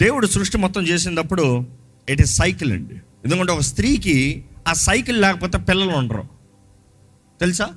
దేవుడు 0.02 0.26
సృష్టి 0.26 0.58
మొత్తం 0.58 0.82
చేసినప్పుడు 0.82 1.66
ఇట్ 2.08 2.20
ఈస్ 2.20 2.36
సైకిల్ 2.36 2.72
అండి. 2.72 2.94
ఎందుకంటే 2.94 3.52
ఒక 3.52 3.60
స్త్రీకి 3.60 4.44
ఆ 4.68 4.72
సైకిల్ 4.72 5.20
లేకపోతే 5.20 5.58
పిల్లలు 5.58 5.90
ఉండరు. 5.90 6.24
తెలుసా? 7.40 7.70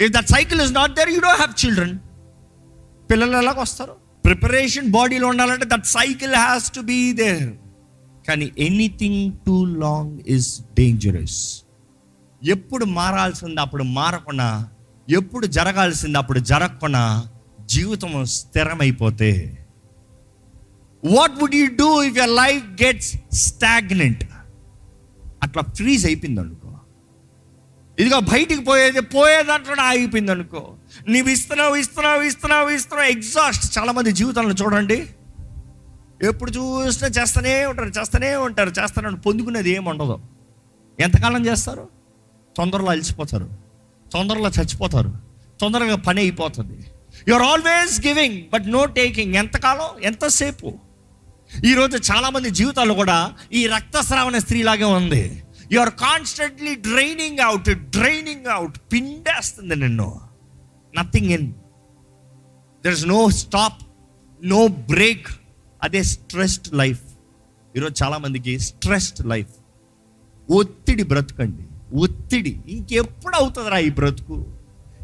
If 0.00 0.10
that 0.10 0.26
cycle 0.26 0.60
is 0.60 0.72
not 0.72 0.94
there 0.94 1.10
you 1.10 1.20
don't 1.20 1.36
have 1.36 1.66
children 1.66 1.98
పిల్లలు 3.12 3.36
ఎలాగ 3.36 3.60
వస్తారు? 3.60 3.92
ప్రిపరేషన్ 4.24 4.90
బాడీలో 4.90 5.28
ఉండాలంటే 5.28 5.64
that 5.64 5.86
cycle 5.86 6.34
has 6.34 6.72
to 6.72 6.80
be 6.80 7.12
there 7.12 7.52
కానీ 8.28 8.52
anything 8.58 9.32
too 9.46 9.64
long 9.64 10.20
is 10.26 10.60
dangerous 10.60 11.62
ఎప్పుడు 12.44 12.84
మారాల్సింది 12.84 13.60
అప్పుడు 13.60 13.82
మారకుండా 13.82 14.68
ఎప్పుడు 15.08 15.46
జరగాల్సింది 15.46 16.18
అప్పుడు 16.18 16.38
జరగకుండా 16.38 17.24
జీవితం 17.60 18.24
స్థిరమైపోతే. 18.24 19.58
What 21.04 21.32
would 21.40 21.54
you 21.54 21.66
do 21.66 22.02
if 22.02 22.18
your 22.18 22.30
life 22.30 22.82
gets 22.82 23.16
stagnant 23.32 24.24
అట్లా 25.42 25.62
ఫ్రీజ్ 25.62 26.06
అయిపోయింది 26.06 26.40
అనుకో 26.40 26.74
ఇదిగో 27.98 28.20
బయటికి 28.20 28.64
పోయేది 28.64 29.00
పోయేదంటే 29.00 29.80
ఆగిపోయింది 29.80 30.30
అనుకో 30.30 30.74
నీవు 31.08 31.28
ఇస్తున్నావు 31.28 31.76
ఇస్తున్నావు 31.76 32.22
ఇస్తున్నావు 32.22 32.68
ఇస్తున్నావు. 32.68 33.10
ఎగ్జాస్ట్ 33.10 33.78
చాలామంది 33.78 34.12
జీవితాలను 34.12 34.52
చూడండి. 34.52 35.06
ఎప్పుడు 36.22 36.50
చూసినా 36.50 37.08
చేస్తూనే 37.08 37.66
ఉంటారు 37.66 37.88
చేస్తూనే 37.88 38.34
ఉంటారు 38.34 38.70
చేస్తారని 38.70 39.16
పొందుకునేది 39.16 39.70
ఏమి 39.70 39.88
ఉండదు. 39.88 40.20
ఎంతకాలం 41.00 41.46
చేస్తారు? 41.46 41.88
తొందరలో 42.56 42.90
అలసిపోతారు. 42.90 43.50
తొందరలో 44.12 44.48
చచ్చిపోతారు. 44.48 45.12
తొందరగా 45.60 45.96
పని 45.96 46.20
అయిపోతుంది. 46.20 46.86
Are 47.32 47.42
always 47.42 48.06
giving 48.06 48.42
but 48.52 48.66
no 48.66 48.84
taking 48.84 49.34
ఎంతకాలం? 49.34 50.02
ఎంతసేపు? 50.02 50.78
ఈరోజు 51.64 52.12
చాలామంది 52.12 52.50
జీవితాలు 52.50 52.92
కూడా 52.92 53.32
ఈ 53.52 53.66
రక్తస్రావణ 53.66 54.38
స్త్రీలాగే 54.38 54.84
ఉంది. 54.84 55.42
You 55.72 55.80
are 55.80 55.90
constantly 55.90 56.74
draining 56.74 57.38
out 57.38 57.70
draining 57.70 58.46
out 58.46 58.78
పిండేస్తుంది 58.92 59.76
నిన్ను. 59.76 60.31
Nothing 60.96 61.30
in 61.30 61.52
there 62.84 62.92
is 62.92 63.06
no 63.06 63.30
stop 63.30 63.82
no 64.44 64.66
break 64.66 65.26
అదే 65.82 66.02
స్ట్రెస్డ్ 66.02 66.74
లైఫ్ 66.74 67.00
ఈరోజు 67.76 68.04
చాలామందికి 68.04 68.58
స్ట్రెస్డ్ 68.58 69.26
లైఫ్ 69.26 69.48
ఒత్తిడి 70.50 71.02
బ్రతుకండి. 71.02 71.96
ఒత్తిడి. 71.96 72.62
ఇంకెప్పుడు 72.68 73.36
అవుతుందిరా 73.36 73.78
ఈ 73.78 73.90
బ్రతుకు? 73.90 74.46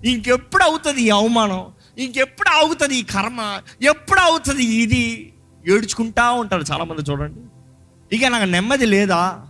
ఇంకెప్పుడు 0.04 0.62
అవుతుంది 0.62 1.02
ఈ 1.02 1.10
అవమానం? 1.10 1.66
ఇంకెప్పుడు 1.98 2.48
అవుతుంది 2.48 2.96
ఈ 2.96 3.02
కర్మ? 3.02 3.60
ఎప్పుడు 3.82 4.20
అవుతుంది 4.20 4.64
ఇది? 4.64 5.34
ఏడ్చుకుంటా 5.66 6.30
ఉంటారు 6.30 6.64
చాలామంది 6.72 7.10
చూడండి. 7.10 7.40
ఇక 8.16 8.24
నాకు 8.24 8.44
నెమ్మది 8.44 8.86
లేదా? 8.86 9.46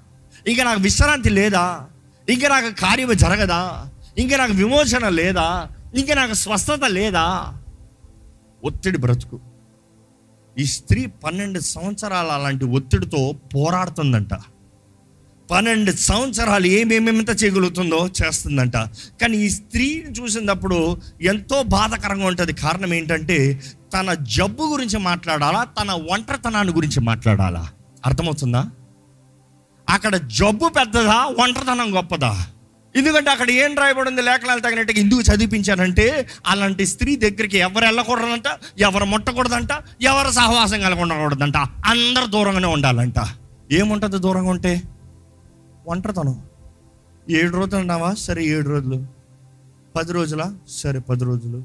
ఇక 0.47 0.61
నాకు 0.61 0.81
విశ్రాంతి 0.81 1.31
లేదా? 1.31 1.89
ఇంకా 2.29 2.49
నాకు 2.49 2.81
కార్యము 2.81 3.13
జరగదా? 3.13 3.91
ఇంకా 4.19 4.37
నాకు 4.37 4.53
విమోచన 4.53 5.09
లేదా? 5.09 5.69
ఇంక 5.97 6.13
నాకు 6.13 6.33
స్వస్థత 6.33 6.81
లేదా? 6.87 7.55
ఒత్తిడి 8.65 8.99
బ్రతుకు. 8.99 9.41
ఈ 10.59 10.65
స్త్రీ 10.65 11.07
పన్నెండు 11.07 11.61
సంవత్సరాలు 11.61 12.29
అలాంటి 12.29 12.65
ఒత్తిడితో 12.65 13.35
పోరాడుతుందంట. 13.55 14.31
పన్నెండు 15.51 15.93
సంవత్సరాలు 15.93 16.67
ఏమేమింత 16.67 17.45
చేయగలుగుతుందో 17.45 18.09
చేస్తుందంట. 18.09 18.77
కానీ 19.21 19.37
ఈ 19.37 19.49
స్త్రీని 19.51 20.23
చూసినప్పుడు 20.23 21.01
ఎంతో 21.23 21.63
బాధకరంగా 21.63 22.27
ఉంటుంది. 22.27 22.53
కారణం 22.53 22.95
ఏంటంటే 22.95 23.61
తన 23.95 24.15
జబ్బు 24.15 24.63
గురించి 24.63 24.99
మాట్లాడాలా? 24.99 25.65
తన 25.65 25.91
ఒంటరితనాన్ని 25.91 26.75
గురించి 26.75 27.01
మాట్లాడాలా? 27.01 27.71
అర్థమవుతుందా? 28.07 28.71
అక్కడ 29.89 30.17
జబ్బు 30.17 30.69
పెద్దదా? 30.69 31.25
ఒంటరితనం 31.25 31.97
గొప్పదా? 31.97 32.47
ఎందుకంటే 32.97 33.31
అక్కడ 33.31 33.51
ఏం 33.51 33.77
రాయబడింది 33.77 34.23
లేఖనాలు 34.23 34.61
తగినట్టుగా 34.61 34.99
ఎందుకు 34.99 35.21
చదివించారంటే 35.21 36.29
అలాంటి 36.47 36.87
స్త్రీ 36.87 37.17
దగ్గరికి 37.17 37.59
ఎవరు 37.59 37.85
వెళ్ళకూడదంట 37.85 38.45
ఎవరు 38.79 39.05
ముట్టకూడదంట 39.05 39.69
ఎవరు 40.03 40.31
సహవాసం 40.31 40.81
కలగకూడదంట 40.81 41.57
అందరు 41.85 42.27
దూరంగానే 42.27 42.67
ఉండాలంట. 42.67 43.15
ఏముంటుంది 43.73 44.19
దూరంగా 44.19 44.51
ఉంటే? 44.51 44.83
ఒంటరితనం. 45.87 46.43
ఏడు 47.31 47.57
రోజులు 47.57 47.77
ఉన్నావా 47.77 48.15
సరే 48.15 48.45
ఏడు 48.45 48.69
రోజులు. 48.69 49.07
పది 49.97 50.13
రోజుల? 50.13 50.55
సరే 50.69 50.99
పది 50.99 51.25
రోజులు. 51.25 51.65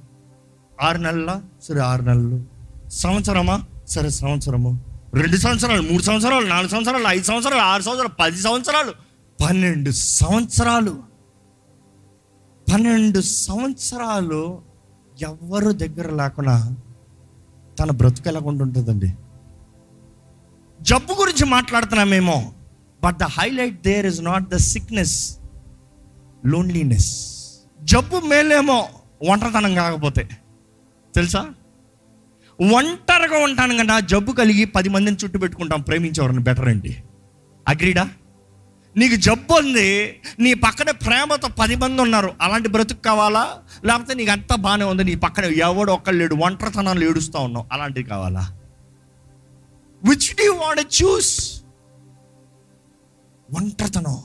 ఆరు 0.81 0.97
నెలల? 0.97 1.41
సరే 1.63 1.79
ఆరు 1.79 2.01
నెలలు. 2.01 2.43
సంవత్సరమా? 2.89 3.63
సరే 3.87 4.09
సంవత్సరము. 4.09 4.81
రెండు 5.13 5.37
సంవత్సరాలు 5.37 5.81
మూడు 5.81 6.03
సంవత్సరాలు 6.03 6.45
నాలుగు 6.45 6.71
సంవత్సరాలు 6.71 7.03
ఐదు 7.07 7.23
సంవత్సరాలు 7.23 7.61
ఆరు 7.61 7.81
సంవత్సరాలు 7.81 8.15
పది 8.21 8.41
సంవత్సరాలు. 8.41 8.91
పన్నెండు 9.43 9.91
సంవత్సరాలు. 9.91 11.12
పన్నెండు 12.71 13.19
సంవత్సరాలు 13.21 14.61
ఎవరు 15.21 15.71
దగ్గర 15.71 16.09
లేకుండా 16.09 16.75
తన 17.79 17.91
బ్రతుకు 17.91 18.27
ఎలాగుండి 18.27 18.63
ఉంటుందండి? 18.63 19.13
జబ్బు 20.81 21.13
గురించి 21.13 21.45
మాట్లాడుతున్నామేమో 21.45 22.53
but 23.03 23.17
the 23.17 23.23
highlight 23.23 23.83
there 23.83 24.05
is 24.05 24.21
not 24.21 24.49
the 24.49 24.55
sickness 24.55 25.37
loneliness 26.45 27.11
జబ్బు 27.81 28.17
మేలేమో 28.17 28.89
ఒంటరితనం 29.29 29.75
కాకపోతే. 29.75 30.29
తెలుసా? 31.15 31.41
ఒంటరిగా 32.61 33.43
ఉంటాను 33.43 33.83
కదా 33.83 33.99
జబ్బు 33.99 34.31
కలిగి 34.31 34.65
పది 34.65 34.89
మందిని 34.89 35.17
చుట్టూ 35.23 35.39
పెట్టుకుంటాం 35.39 35.81
ప్రేమించేవారిని 35.81 36.43
బెటర్ 36.43 36.67
అండి. 36.67 37.03
అగ్రీడా 37.67 38.09
నీకు 38.97 39.15
జబ్బు 39.15 39.53
ఉంది 39.53 39.87
నీ 40.39 40.53
పక్కన 40.53 40.91
ప్రేమతో 40.91 41.47
పది 41.59 41.75
మంది 41.75 42.01
ఉన్నారు 42.01 42.29
అలాంటి 42.41 42.69
బ్రతుకు 42.69 43.01
కావాలా? 43.01 43.43
లేకపోతే 43.85 44.13
నీకు 44.13 44.31
అంతా 44.31 44.55
బాగానే 44.55 44.85
ఉంది 44.85 45.03
నీ 45.03 45.15
పక్కన 45.15 45.45
ఎవడు 45.45 45.91
ఒక్కళ్ళు 45.91 46.19
లేడు 46.19 46.35
ఒంటరితనాలు 46.35 47.03
ఏడుస్తూ 47.09 47.39
ఉన్నావు 47.39 47.65
అలాంటివి 47.71 48.09
కావాలా? 48.09 48.43
విచ్ 50.03 50.29
డూ 50.35 50.53
వాంట్ 50.53 51.03
చూస్ 51.03 51.63
ఒంటరితనం. 53.57 54.19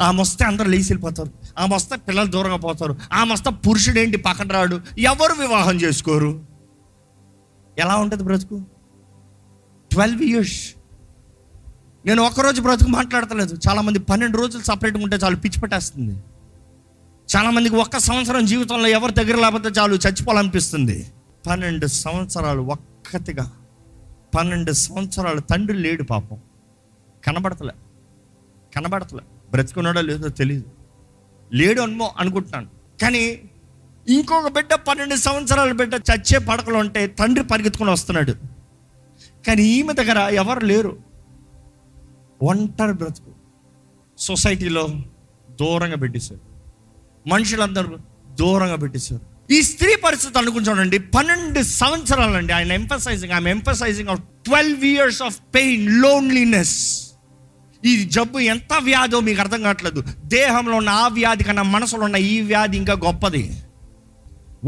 ఆమె 0.00 0.20
వస్తే 0.20 0.44
అందరూ 0.44 0.68
లేచి 0.70 0.88
వెళ్ళిపోతారు 0.88 1.30
ఆమె 1.58 1.74
వస్తే 1.74 1.96
పిల్లలు 1.96 2.30
దూరంగా 2.30 2.56
పోతారు 2.56 2.96
ఆమె 3.12 3.32
వస్తే 3.32 3.50
పురుషుడు 3.50 3.98
ఏంటి 3.98 4.16
పక్కన 4.16 4.48
రాడు 4.48 4.76
ఎవరు 4.98 5.34
వివాహం 5.40 5.76
చేసుకోరు? 5.76 6.30
ఎలా 7.78 7.96
ఉంటుంది 7.96 8.24
బ్రతుకు? 8.24 8.58
ట్వెల్వ్ 9.90 10.22
ఇయర్స్ 10.22 10.58
నేను 12.08 12.22
ఒక్కరోజు 12.22 12.60
బ్రతుకు 12.62 12.90
మాట్లాడతలేదు. 12.90 13.58
చాలామంది 13.68 13.98
పన్నెండు 13.98 14.38
రోజులు 14.38 14.62
సపరేట్గా 14.62 15.02
ఉంటే 15.04 15.16
చాలు 15.16 15.36
పిచ్చి 15.36 15.60
పట్టేస్తుంది. 15.60 16.14
చాలామందికి 17.36 17.76
ఒక్క 17.76 17.98
సంవత్సరం 17.98 18.44
జీవితంలో 18.44 18.88
ఎవరి 18.88 19.12
దగ్గర 19.12 19.36
లేకపోతే 19.36 19.68
చాలు 19.68 19.94
చచ్చిపోవాలనిపిస్తుంది. 19.94 21.10
పన్నెండు 21.46 21.86
సంవత్సరాలు 21.86 22.60
ఒక్కతిగా 22.60 23.52
పన్నెండు 24.36 24.72
సంవత్సరాలు 24.72 25.40
తండ్రి 25.40 25.78
లేడు 25.78 26.02
పాపం. 26.02 26.38
కనబడతలే 27.26 27.74
కనబడతలే. 28.76 29.24
బ్రతుకున్నాడో 29.50 30.00
లేదో 30.00 30.28
తెలియదు 30.28 30.64
లేడు 31.52 31.80
అనుమో 31.80 32.14
అనుకుంటున్నాను. 32.18 32.68
కానీ 33.02 33.42
ఇంకొక 34.08 34.48
బిడ్డ 34.48 34.74
పన్నెండు 34.74 35.14
సంవత్సరాల 35.14 35.72
బిడ్డ 35.72 35.94
చచ్చే 35.94 36.38
పడకలు 36.38 36.74
ఉంటే 36.74 37.06
తండ్రి 37.06 37.44
పరిగెత్తుకుని 37.44 37.90
వస్తున్నాడు. 37.90 38.32
కానీ 39.46 39.62
ఈమె 39.62 39.92
దగ్గర 39.92 40.18
ఎవరు 40.34 40.64
లేరు. 40.64 41.07
ఒంటరి 42.42 42.92
బ్రతుకు. 42.92 43.30
సొసైటీలో 44.18 44.88
దూరంగా 45.50 45.96
పెట్టేశారు. 45.96 46.40
మనుషులందరూ 47.28 47.96
దూరంగా 48.34 48.76
పెట్టేశారు. 48.76 49.52
ఈ 49.52 49.62
స్త్రీ 49.62 49.96
పరిస్థితి 50.04 50.38
అనుకుంటానండి 50.38 50.96
చూడండి 50.96 51.16
పన్నెండు 51.16 51.62
సంవత్సరాలండి 51.62 52.52
ఆయన 52.52 52.72
emphasizing 52.72 53.32
I'm 53.32 53.48
emphasizing 53.48 54.08
of 54.08 54.20
twelve 54.20 54.84
years 54.84 55.22
of 55.22 55.40
pain 55.54 56.02
loneliness 56.02 57.10
ఈ 57.84 58.04
జబ్బు 58.04 58.38
ఎంత 58.38 58.72
వ్యాధో 58.82 59.20
మీకు 59.20 59.40
అర్థం 59.40 59.62
కావట్లేదు. 59.62 60.04
దేహంలో 60.24 60.76
ఉన్న 60.76 60.88
ఆ 60.88 61.08
వ్యాధి 61.08 61.44
కన్నా 61.44 61.62
మనసులో 61.62 62.04
ఉన్న 62.04 62.16
ఈ 62.16 62.40
వ్యాధి 62.40 62.76
ఇంకా 62.76 62.92
గొప్పది. 62.92 63.56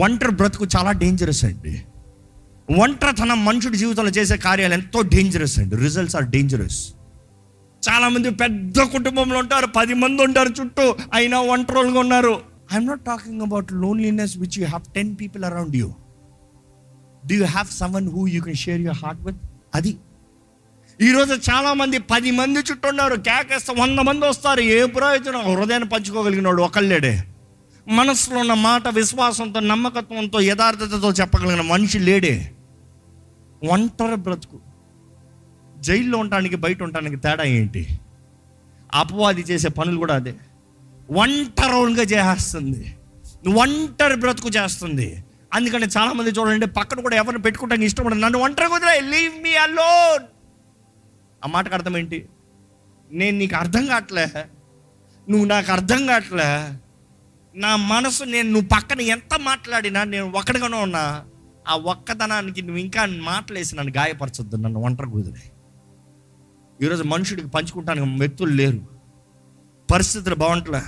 ఒంటరి 0.02 0.30
బ్రతుకు 0.30 0.66
చాలా 0.76 0.92
డేంజరస్ 0.92 1.44
అండి. 1.44 1.82
ఒంటరితనం 2.78 3.44
మనుషుడి 3.44 3.78
జీవితంలో 3.78 4.10
చేసే 4.10 4.36
కార్యాలు 4.36 4.74
ఎంతో 4.74 5.00
డేంజరస్ 5.00 5.58
అండి. 5.58 5.76
రిజల్ట్స్ 5.76 6.16
ఆర్ 6.16 6.24
డేంజరస్ 6.24 6.94
చాలామంది 7.88 8.30
పెద్ద 8.30 8.82
కుటుంబంలో 8.82 9.38
ఉంటారు 9.38 9.66
పది 9.66 9.94
మంది 9.94 10.22
ఉంటారు 10.22 10.48
చుట్టూ 10.48 10.96
అయినా 11.12 11.40
ఒంటరులుగా 11.40 12.00
ఉన్నారు. 12.00 12.40
I'm 12.72 12.86
not 12.86 13.00
talking 13.00 13.42
about 13.42 13.72
loneliness 13.72 14.38
which 14.38 14.58
you 14.58 14.66
have 14.66 14.92
ten 14.94 15.16
people 15.20 15.44
around 15.44 15.76
you 15.76 15.94
do 17.26 17.34
you 17.34 17.44
have 17.44 17.68
someone 17.68 18.10
who 18.10 18.26
you 18.26 18.42
can 18.42 18.54
share 18.54 18.80
your 18.80 18.96
heart 19.04 19.22
with 19.22 19.36
అది. 19.74 19.96
ఈరోజు 21.00 21.34
చాలామంది 21.50 21.98
పది 21.98 22.30
మంది 22.30 22.58
చుట్టూ 22.58 22.88
ఉన్నారు 22.88 23.16
కేకేస్తే 23.16 23.74
వంద 23.80 23.98
మంది 23.98 24.28
వస్తారు. 24.28 24.60
ఏ 24.60 24.86
ప్రయోజనం? 24.86 25.56
హృదయాన్ని 25.56 25.88
పంచుకోగలిగినాడు 25.88 26.62
ఒకళ్ళేడే. 26.62 27.24
మనసులో 27.88 28.40
ఉన్న 28.40 28.54
మాట 28.54 28.88
విశ్వాసంతో 28.88 29.60
నమ్మకత్వంతో 29.60 30.40
యథార్థతతో 30.40 31.10
చెప్పగలిగిన 31.10 31.60
మనిషి 31.60 31.98
లేడే. 31.98 32.52
ఒంటరి 33.70 34.16
బ్రతుకు. 34.16 34.69
జైల్లో 35.80 36.18
ఉండటానికి 36.18 36.56
బయట 36.56 36.82
ఉండటానికి 36.82 37.16
తేడా 37.16 37.44
ఏంటి? 37.44 37.98
అపవాది 38.94 39.40
చేసే 39.40 39.68
పనులు 39.68 39.96
కూడా 39.96 40.14
అదే. 40.14 40.34
ఒంటరిగా 41.10 42.02
చేస్తుంది. 42.02 42.96
ఒంటరి 43.56 44.16
బ్రతుకు 44.16 44.48
చేస్తుంది. 44.48 45.24
అందుకని 45.54 45.86
చాలామంది 45.86 46.30
చూడండి 46.30 46.66
పక్కన 46.66 47.00
కూడా 47.00 47.16
ఎవరిని 47.16 47.42
పెట్టుకుంటానికి 47.42 47.86
ఇష్టపడదు 47.86 48.18
నన్ను 48.18 48.38
ఒంటరిగా 48.38 48.74
వదిలే 48.74 49.00
లీవ్ 49.00 49.42
మీ 49.42 49.54
అలోన్. 49.54 50.24
ఆ 51.44 51.46
మాటకు 51.46 51.74
అర్థం 51.74 51.96
ఏంటి? 51.96 52.28
నేను 53.12 53.38
నీకు 53.38 53.56
అర్థం 53.56 53.86
కావట్లే. 53.86 54.26
నువ్వు 55.28 55.44
నాకు 55.44 55.72
అర్థం 55.72 56.06
కావట్లే. 56.06 56.78
నా 57.54 57.76
మనసు 57.76 58.24
నేను 58.24 58.50
నువ్వు 58.50 58.68
పక్కన 58.68 59.00
ఎంత 59.00 59.38
మాట్లాడినా 59.38 60.04
నేను 60.04 60.30
ఒక్కడిగానే 60.30 60.76
ఉన్నా. 60.76 61.24
ఆ 61.68 61.76
ఒక్కదనానికి 61.76 62.62
నువ్వు 62.62 62.76
ఇంకా 62.76 63.06
మాటలేసి 63.06 63.76
నన్ను 63.76 63.92
గాయపరచొద్దు. 63.96 64.56
నన్ను 64.56 64.80
ఒంటరి 64.80 65.10
కుదిరే 65.10 65.59
ఈరోజు 66.82 67.02
మనుషుడికి 67.02 67.48
పంచుకుంటానికి 67.48 68.06
వ్యక్తులు 68.18 68.50
లేరు. 68.50 68.80
పరిస్థితులు 69.92 70.34
బాగుంటలే. 70.34 70.80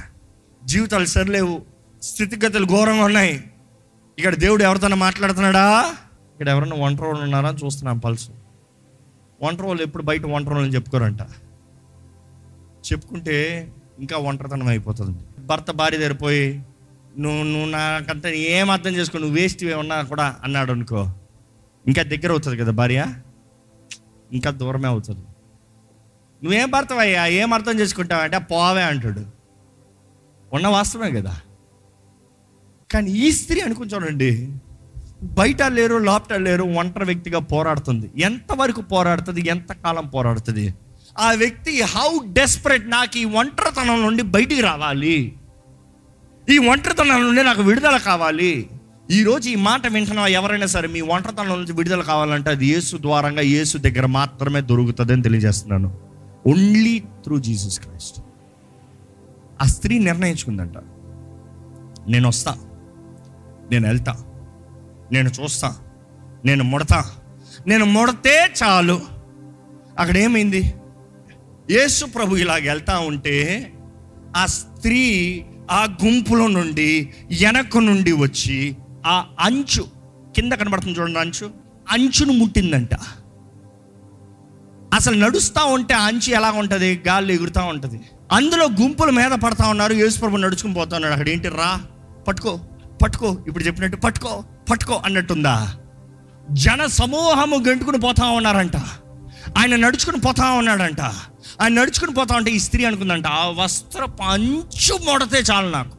జీవితాలు 0.64 1.04
సరిలేవు. 1.04 1.62
స్థితిగతులు 2.02 2.66
ఘోరంగా 2.66 3.04
ఉన్నాయి. 3.04 3.44
ఇక్కడ 4.18 4.34
దేవుడు 4.34 4.62
ఎవరితోనో 4.62 4.96
మాట్లాడుతున్నాడా? 4.96 5.80
ఇక్కడ 6.32 6.48
ఎవరన్నా 6.48 6.76
ఒంటరి 6.76 7.06
వాళ్ళు 7.06 7.22
ఉన్నారా 7.22 7.48
అని 7.48 7.58
చూస్తున్నాం 7.64 7.98
పల్సు. 7.98 8.30
ఒంటరి 9.42 9.66
వాళ్ళు 9.66 9.82
ఎప్పుడు 9.82 10.02
బయట 10.02 10.24
ఒంటరి 10.24 10.54
వాళ్ళని 10.54 10.74
చెప్పుకోరంట. 10.74 11.20
చెప్పుకుంటే 12.92 13.68
ఇంకా 13.98 14.16
ఒంటరితనం 14.16 14.68
అయిపోతుంది. 14.68 15.46
భర్త 15.46 15.70
భార్య 15.70 15.98
దగ్గర 15.98 16.12
పోయి 16.12 16.62
నువ్వు 17.18 17.42
నువ్వు 17.42 17.70
నాకంతా 17.70 18.28
ఏం 18.28 18.70
అర్థం 18.70 18.90
చేసుకో? 18.90 19.18
నువ్వు 19.18 19.36
వేస్ట్ 19.36 19.64
ఉన్నా 19.64 20.02
కూడా 20.02 20.36
అన్నాడు 20.44 20.72
అనుకో. 20.72 21.10
ఇంకా 21.86 22.02
దగ్గర 22.02 22.30
అవుతుంది 22.30 22.56
కదా 22.56 22.72
భార్య? 22.72 23.14
ఇంకా 24.32 24.50
దూరమే 24.50 24.88
అవుతుంది. 24.88 25.26
నువ్వేం 26.42 26.70
భర్తవయ్యా 26.70 27.26
ఏం 27.26 27.52
అర్థం 27.52 27.80
చేసుకుంటావు? 27.80 28.22
అంటే 28.22 28.38
పోవే 28.38 28.82
అంటాడు. 28.82 29.24
ఉన్న 30.52 30.68
వాస్తవమే 30.68 31.10
కదా. 31.10 31.36
కానీ 32.92 33.10
ఈ 33.10 33.32
స్త్రీ 33.32 33.60
అనుకుని 33.60 33.90
చూడండి. 33.90 34.56
బయట 35.22 35.62
లేరు 35.62 35.96
లోపట 35.96 36.32
లేరు 36.32 36.62
ఒంటరి 36.62 37.04
వ్యక్తిగా 37.04 37.38
పోరాడుతుంది. 37.38 38.10
ఎంతవరకు 38.16 38.80
పోరాడుతుంది? 38.80 39.48
ఎంతకాలం 39.48 40.06
పోరాడుతుంది? 40.06 40.74
ఆ 41.18 41.32
వ్యక్తి 41.32 41.82
హౌ 41.82 42.18
డెస్పరేట్ 42.32 42.90
నాకు 42.90 43.18
ఈ 43.18 43.24
ఒంటరితనం 43.24 44.02
నుండి 44.02 44.22
బయటికి 44.22 44.60
రావాలి. 44.60 45.36
ఈ 46.50 46.58
ఒంటరితనం 46.58 47.22
నుండి 47.22 47.42
నాకు 47.42 47.62
విడుదల 47.62 47.96
కావాలి. 47.96 48.70
ఈరోజు 49.10 49.48
ఈ 49.48 49.54
మాట 49.54 49.86
వింటున్న 49.86 50.18
ఎవరైనా 50.18 50.66
సరే 50.66 50.88
మీ 50.88 51.00
ఒంటరితనం 51.00 51.48
నుంచి 51.48 51.72
విడుదల 51.72 52.00
కావాలంటే 52.00 52.50
అది 52.50 52.66
యేసు 52.66 52.96
ద్వారంగా 52.96 53.40
యేసు 53.40 53.78
దగ్గర 53.78 54.06
మాత్రమే 54.06 54.60
దొరుకుతుందని 54.60 55.22
తెలియజేస్తున్నాను. 55.22 56.11
ఓన్లీ 56.46 57.04
త్రూ 57.24 57.38
జీసస్ 57.38 57.80
క్రైస్ట్ 57.80 58.20
ఆ 59.62 59.64
స్త్రీ 59.64 59.98
నిర్ణయించుకుందంట. 59.98 60.78
నేను 62.08 62.28
వస్తా. 62.28 62.56
నేను 63.72 63.86
వెళ్తా. 63.86 64.12
నేను 65.12 65.28
చూస్తా. 65.28 65.76
నేను 66.44 66.64
ముడతా. 66.64 67.10
నేను 67.66 67.84
ముడితే 67.84 68.54
చాలు. 68.62 69.00
అక్కడ 69.98 70.16
ఏమైంది 70.16 70.74
యేసు 71.70 72.06
ప్రభు 72.06 72.36
ఇలాగ 72.36 72.68
వెళ్తా 72.68 72.98
ఉంటే 72.98 73.72
ఆ 74.36 74.46
స్త్రీ 74.46 75.44
ఆ 75.70 75.96
గుంపులో 76.04 76.46
నుండి 76.46 77.10
వెనక 77.42 77.78
నుండి 77.78 78.12
వచ్చి 78.12 78.76
ఆ 79.06 79.26
అంచు 79.40 79.86
కింద 80.34 80.52
కనబడుతుంది 80.52 81.00
చూడండి 81.00 81.18
అంచు 81.18 81.50
అంచును 81.90 82.32
ముట్టిందంట. 82.32 82.90
అసలు 84.92 85.16
నడుస్తూ 85.16 85.66
ఉంటే 85.66 85.94
అంచి 85.94 86.16
అంచు 86.16 86.34
ఎలా 86.34 86.50
ఉంటుంది? 86.50 87.02
గాలి 87.08 87.34
ఎగురుతూ 87.34 87.60
ఉంటుంది. 87.60 88.00
అందులో 88.32 88.68
గుంపుల 88.82 89.10
మీద 89.10 89.30
పడతా 89.30 89.68
ఉన్నారు. 89.68 89.92
యేసుప్రభు 89.92 90.36
నడుచుకుని 90.36 90.74
పోతా 90.74 90.96
ఉన్నాడు. 90.96 91.12
అక్కడ 91.12 91.28
ఏంటి? 91.28 91.48
రా 91.48 91.80
పట్టుకో 92.28 92.60
పట్టుకో. 93.02 93.38
ఇప్పుడు 93.48 93.64
చెప్పినట్టు 93.64 93.96
పట్టుకో 93.96 94.44
పట్టుకో 94.70 95.02
అన్నట్టుందా? 95.04 95.74
జన 96.52 96.86
సమూహము 96.86 97.56
గంటుకుని 97.68 98.00
పోతా 98.00 98.26
ఉన్నారంట. 98.26 98.76
ఆయన 99.58 99.76
నడుచుకుని 99.76 100.20
పోతా 100.20 100.50
ఉన్నాడంట. 100.50 101.00
ఆయన 101.62 101.72
నడుచుకుని 101.72 102.14
పోతా 102.14 102.36
ఉంటే 102.36 102.50
ఈ 102.50 102.58
స్త్రీ 102.58 102.84
అనుకుందంట 102.84 103.26
ఆ 103.26 103.48
వస్త్రపు 103.48 104.22
అంచు 104.22 104.98
మొడతే 105.04 105.38
చాలు 105.38 105.68
నాకు. 105.70 105.96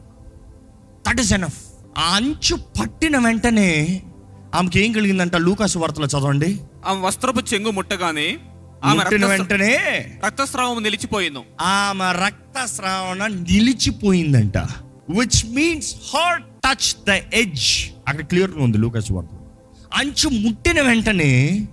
దట్ 1.08 1.20
ఇస్ 1.20 1.32
ఎనఫ్ 1.32 1.64
ఆ 1.98 2.02
అంచు 2.16 2.56
పట్టిన 2.56 3.18
వెంటనే 3.18 4.02
ఆమెకి 4.54 4.80
ఏం 4.80 4.92
కలిగిందంట? 4.92 5.36
లూకాసు 5.36 5.78
వార్తలో 5.78 6.06
చదవండి. 6.06 6.60
ఆమె 6.86 7.00
వస్త్రపు 7.00 7.54
చెంగు 7.54 7.70
ముట్టగానే 7.70 8.38
ముట్టిన 8.92 9.26
వెంటనే 9.26 9.72
రక్తస్రావం 10.24 10.82
నిలిచిపోయింది. 10.82 11.38
ఆమె 11.60 12.24
రక్తస్రావణ 12.24 13.26
నిలిచిపోయిందంట. 13.26 14.58
Which 15.10 15.46
means 15.46 15.94
her 16.14 16.42
touch 16.42 16.94
the 17.08 17.10
edge 17.34 17.90
అక్కడ 18.08 18.24
క్లియర్గా 18.24 18.64
ఉంది 18.64 18.78
లూకస్ 18.78 19.12
వార్త 19.12 19.28
అంచు 19.94 20.28
ముట్టిన 20.28 20.80
వెంటనే 20.80 21.66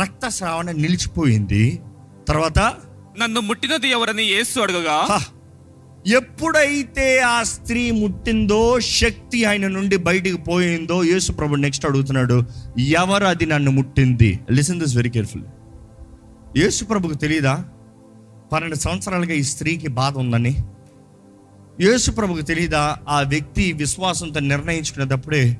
రక్తస్రావణ 0.00 0.70
నిలిచిపోయింది. 0.70 1.80
తర్వాత 2.28 2.58
నన్ను 3.20 3.40
ముట్టినది 3.40 3.88
ఎవరని 3.88 4.22
యేసు 4.22 4.60
అడగగా 4.60 5.20
ఎప్పుడైతే 6.06 7.18
ఆ 7.18 7.42
స్త్రీ 7.42 7.90
ముట్టిందో 7.90 8.80
శక్తి 8.80 9.44
ఆయన 9.44 9.68
నుండి 9.68 9.96
బయటికి 9.96 10.36
పోయిందో 10.36 11.04
యేసు 11.04 11.32
ప్రభు 11.32 11.54
నెక్స్ట్ 11.54 11.86
అడుగుతున్నాడు 11.86 12.42
ఎవరు 12.78 13.24
అది 13.24 13.46
నన్ను 13.46 13.70
ముట్టింది? 13.70 14.40
Listen 14.50 14.80
this 14.80 14.96
very 14.96 15.10
careful 15.10 15.42
Yesu 16.56 16.84
ప్రభుకు 16.84 17.14
తెలియదా 17.14 17.64
పన్నెండు 18.52 18.74
సంవత్సరాలుగా 18.74 19.32
ఈ 19.32 19.42
స్త్రీకి 19.42 19.88
బాధ 19.88 20.18
ఉందని. 20.18 20.56
యేసు 21.80 22.10
ప్రభుకు 22.10 22.40
తెలియదా 22.40 22.98
ఆ 23.08 23.20
వ్యక్తి 23.20 23.72
విశ్వాసంతో 23.72 24.40
నిర్ణయించుకునేటప్పుడే 24.40 25.56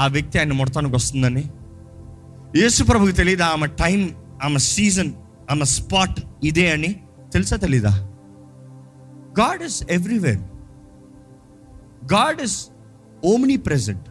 ఆ 0.00 0.06
వ్యక్తి 0.06 0.38
ఆయన 0.38 0.52
ముడతానికి 0.52 0.94
వస్తుందని. 0.94 1.44
యేసు 2.56 2.84
ప్రభుకు 2.84 3.10
తెలియదా 3.10 3.46
ఆమె 3.46 3.66
టైం 3.66 4.14
ఆమె 4.44 4.58
సీజన్ 4.58 5.12
ఆమె 5.50 5.64
స్పాట్ 5.64 6.20
ఇదే 6.44 6.72
అని 6.72 7.00
తెలుసా 7.32 7.56
తెలీదా? 7.56 8.08
God 9.40 9.62
is 9.62 9.84
everywhere. 9.90 10.40
God 12.12 12.40
is 12.40 12.68
omnipresent 13.56 14.08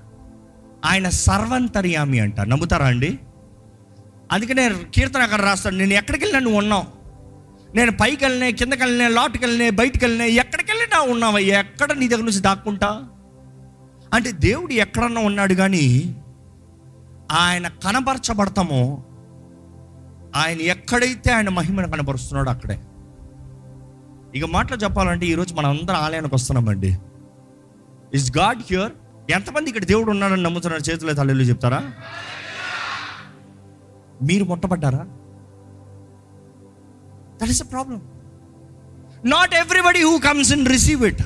ఆయన 0.86 1.10
సర్వంతర్యామి 1.10 2.19
అంట. 2.19 2.39
నమ్ముతారా 2.39 2.86
అండి? 2.86 3.19
అందుకనే 4.33 4.69
కీర్తన 4.95 5.21
అక్కడ 5.21 5.41
రాస్తాడు 5.41 5.75
నేను 5.75 5.93
ఎక్కడికి 5.93 6.25
వెళ్ళినా 6.25 6.43
నువ్వు 6.43 6.57
ఉన్నావు. 6.57 6.85
నేను 7.75 7.91
పైకి 7.91 8.25
వెళ్ళినా 8.25 8.49
కిందకి 8.49 8.83
వెళ్ళినా 8.83 9.07
లోటుకి 9.07 9.45
వెళ్ళినా 9.45 9.77
బయటికి 9.77 10.05
వెళ్ళినా 10.05 10.25
ఎక్కడికి 10.25 10.71
వెళ్ళినా 10.71 11.01
ఉన్నావయ్యా 11.01 11.59
ఎక్కడ 11.59 11.91
నీ 11.91 12.07
దగ్గర 12.07 12.23
నుంచి 12.23 12.39
దాక్కుంటా? 12.39 13.03
అంటే 14.13 14.31
దేవుడు 14.31 14.73
ఎక్కడన్నా 14.73 15.21
ఉన్నాడు 15.21 15.53
కానీ 15.53 16.15
ఆయన 17.31 17.67
కనపరచబడతామో 17.67 19.03
ఆయన 20.35 20.61
ఎక్కడైతే 20.61 21.31
ఆయన 21.31 21.49
మహిమను 21.49 21.91
కనపరుస్తున్నాడో 21.91 22.49
అక్కడే. 22.49 22.81
ఇక 24.35 24.45
మాటలు 24.45 24.77
చెప్పాలంటే 24.77 25.25
ఈరోజు 25.25 25.53
మనం 25.53 25.69
అందరం 25.69 25.95
ఆలయానికి 25.95 26.35
వస్తున్నామండి. 26.35 26.97
ఇస్ 28.13 28.37
గాడ్ 28.37 28.59
హ్యూర్ 28.59 28.91
ఎంతమంది 29.31 29.69
ఇక్కడ 29.69 29.83
దేవుడు 29.83 30.11
ఉన్నాడని 30.11 30.43
నమ్ముతున్నారు? 30.43 30.91
చేతులు 30.91 31.13
తల్లిలు 31.13 31.43
చెప్తారా? 31.43 31.83
మీరు 34.27 34.43
ముట్టబడ్డారా 34.43 35.03
that 37.39 37.51
is 37.55 37.62
a 37.62 37.69
problem 37.75 38.01
not 39.25 39.53
everybody 39.53 40.03
who 40.03 40.17
comes 40.17 40.51
in 40.53 40.65
receive 40.65 41.05
it 41.05 41.23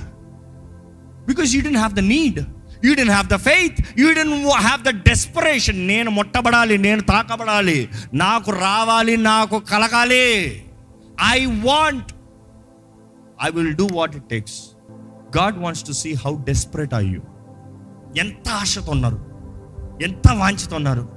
because 1.27 1.55
you 1.55 1.61
don't 1.61 1.77
have 1.77 1.93
the 1.93 1.99
need 1.99 2.39
you 2.85 2.95
don't 2.95 3.11
have 3.11 3.27
the 3.27 3.35
faith 3.35 3.99
you 3.99 4.13
don't 4.13 4.33
have 4.45 4.83
the 4.83 4.89
desperation 4.89 5.87
నేను 5.87 6.11
ముట్టబడాలి 6.11 6.77
నేను 6.77 7.01
తాకబడాలి. 7.01 7.89
నాకు 8.13 8.51
రావాలి 8.51 9.17
నాకు 9.17 9.59
కలగాలి. 9.59 10.29
I 11.23 11.45
want 11.45 12.11
I 13.43 13.49
will 13.49 13.75
do 13.75 13.87
what 13.93 14.15
it 14.15 14.23
takes 14.23 14.57
God 15.37 15.57
wants 15.57 15.83
to 15.83 15.91
see 15.91 16.13
how 16.13 16.43
desperate 16.43 16.93
I 16.93 17.05
you 17.05 17.21
ఎంత 18.19 18.49
ఆశతో 18.49 18.91
ఉన్నారు? 18.91 19.19
ఎంత 20.03 20.31
వాంఛతో 20.31 20.75
ఉన్నారు? 20.75 21.16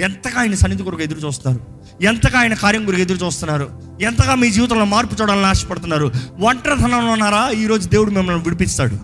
ఎంతగా 0.00 0.40
ఆయన 0.40 0.54
సన్నిధి 0.54 0.82
కొరకు 0.82 1.02
ఎదురు 1.02 1.18
చూస్తున్నారు? 1.18 1.64
ఎంతగా 2.02 2.38
ఆయన 2.38 2.54
కార్యం 2.54 2.86
గురికి 2.86 3.02
ఎదురు 3.02 3.26
చూస్తున్నారు? 3.26 3.70
ఎంతగా 4.00 4.34
మీ 4.34 4.50
జీవితంలో 4.50 4.84
మార్పు 4.84 5.22
చూడాలని 5.22 5.46
ఆశపడుతున్నారు? 5.46 6.12
ఒంటరితనంలో 6.40 7.12
ఉన్నారా? 7.12 7.50
ఈరోజు 7.50 7.88
దేవుడు 7.88 8.10
మిమ్మల్ని 8.10 8.42
విడిపిస్తాడు. 8.42 8.98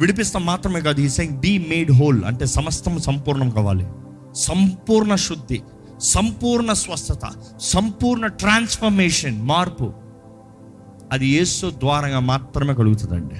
విడిపిస్తాం 0.00 0.46
మాత్రమే 0.46 0.80
కాదు 0.80 1.00
ఈ 1.00 1.08
సెయింగ్ 1.08 1.36
బీ 1.36 1.58
మేడ్ 1.58 1.92
హోల్ 1.92 2.24
అంటే 2.24 2.46
సమస్తం 2.46 2.98
సంపూర్ణం 2.98 3.50
కావాలి. 3.50 3.86
సంపూర్ణ 4.34 5.14
శుద్ధి 5.14 5.62
సంపూర్ణ 6.00 6.72
స్వస్థత 6.72 7.20
సంపూర్ణ 7.60 8.26
ట్రాన్స్ఫర్మేషన్ 8.26 9.42
మార్పు. 9.42 9.92
అది 11.12 11.26
యేసు 11.26 11.70
ద్వారంగా 11.70 12.18
మాత్రమే 12.18 12.74
కలుగుతుందండి. 12.74 13.34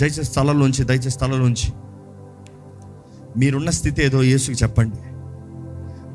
దయచేసి 0.00 0.24
స్థలంలోంచి 0.24 0.84
దయచేసి 0.84 1.10
స్థలంలోంచి 1.10 1.72
మీరున్న 3.36 3.70
స్థితి 3.70 4.04
ఏదో 4.04 4.22
యేసుకి 4.22 4.52
చెప్పండి. 4.52 4.96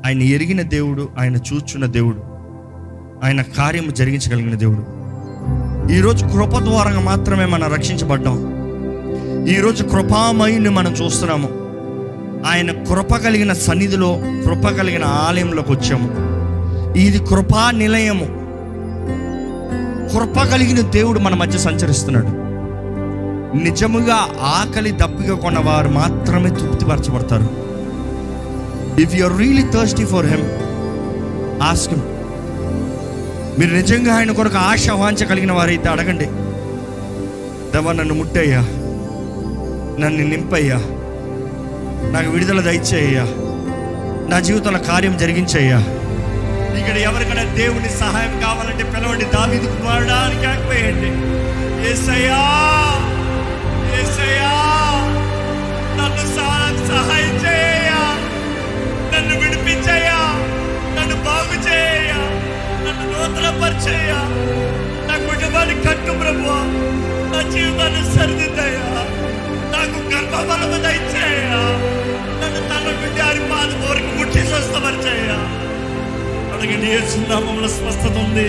ఆయన 0.06 0.22
ఎరిగిన 0.22 0.62
దేవుడు 0.62 1.08
ఆయన 1.18 1.36
చూచున్న 1.36 1.86
దేవుడు 1.86 2.16
ఆయన 3.24 3.42
కార్యము 3.42 3.90
జరిగించగలిగిన 3.90 4.54
దేవుడు. 4.54 4.96
ఈరోజు 5.92 6.24
కృప 6.24 6.58
ద్వారా 6.58 7.00
మాత్రమే 7.00 7.44
మనం 7.44 7.74
రక్షించబడ్డాం. 7.74 8.56
ఈరోజు 9.46 9.82
కృపామయుని 9.82 10.68
మనం 10.68 10.92
చూస్తున్నాము. 10.92 11.48
ఆయన 12.46 12.72
కృప 12.72 13.14
కలిగిన 13.14 13.52
సన్నిధిలో 13.52 14.20
కృప 14.44 14.68
కలిగిన 14.68 15.04
ఆలయంలోకి 15.04 15.72
వచ్చాము. 15.72 16.10
ఇది 16.98 17.18
కృపా 17.18 17.70
నిలయము. 17.70 18.24
కృప 20.12 20.42
కలిగిన 20.42 20.80
దేవుడు 20.80 21.18
మన 21.18 21.34
మధ్య 21.34 21.58
సంచరిస్తున్నాడు. 21.58 22.28
నిజముగా 23.58 24.28
ఆకలి 24.42 24.90
దప్పిగా 24.90 25.36
కొన్నవారు 25.36 25.88
మాత్రమే 25.88 26.50
తృప్తిపరచబడతారు. 26.50 27.65
If 29.00 29.14
you 29.14 29.24
are 29.24 29.38
really 29.38 29.62
thirsty 29.62 30.04
for 30.04 30.26
him 30.26 30.42
ask 31.62 31.94
మీరు 33.60 33.74
నిజంగా 33.74 34.14
ఆయన 34.14 34.32
కొరకు 34.32 34.56
ఆశ 34.56 34.88
వాంచ 34.88 35.24
కలిగిన 35.24 35.52
వారైతే 35.52 35.88
అడగండి. 35.88 36.24
దేవా 37.72 37.92
నన్ను 37.92 38.14
ముట్టయ్యా. 38.14 38.60
నన్ను 40.00 40.28
నింపయ్యా. 40.28 40.76
నాకు 42.10 42.30
విడుదల 42.30 42.60
దయచేయ్యా. 42.60 43.24
నా 44.28 44.40
జీవితంలో 44.40 44.78
కార్యం 44.78 45.18
జరిగించయ్యా. 45.18 45.78
ఇక్కడ 46.78 46.96
ఎవరికైనా 46.96 47.54
దేవుని 47.54 47.88
సహాయం 47.88 48.40
కావాలంటే 48.40 48.84
పిలవండి. 48.84 49.24
దావీదు 49.24 49.66
కుమారుడా 49.66 50.14
ఆగిపోయండి 50.14 51.10
ఏసయ్యా! 51.90 52.40
ఏసయ్యా! 54.00 54.52
నన్ను 55.98 56.36
సహాయం 56.88 57.46
చేయ. 57.46 57.55
నూతనపరిచయ్యా 63.10 64.20
నా 65.08 65.16
కుటుంబాన్ని 65.26 65.74
కట్టు 65.86 66.12
ప్రభు 66.20 66.54
నా 67.32 67.40
జీవితాన్ని 67.52 68.02
సరిదిద్దయ్యా 68.14 68.88
నాకు 69.74 69.98
గర్భఫలము 70.12 70.78
దయచేయ్యా 70.84 71.60
నన్ను 72.40 72.60
తన 72.70 72.86
బిడ్డ 73.00 73.18
అని 73.30 73.42
పాదం 73.50 73.80
వరకు 73.88 74.10
ముట్టి 74.18 74.42
స్వస్థపరిచయ్యా 74.50 75.38
అడగండి 76.54 76.88
ఏ 76.96 77.00
సున్నామంలో 77.12 77.68
స్వస్థత 77.68 78.16
ఉంది. 78.18 78.48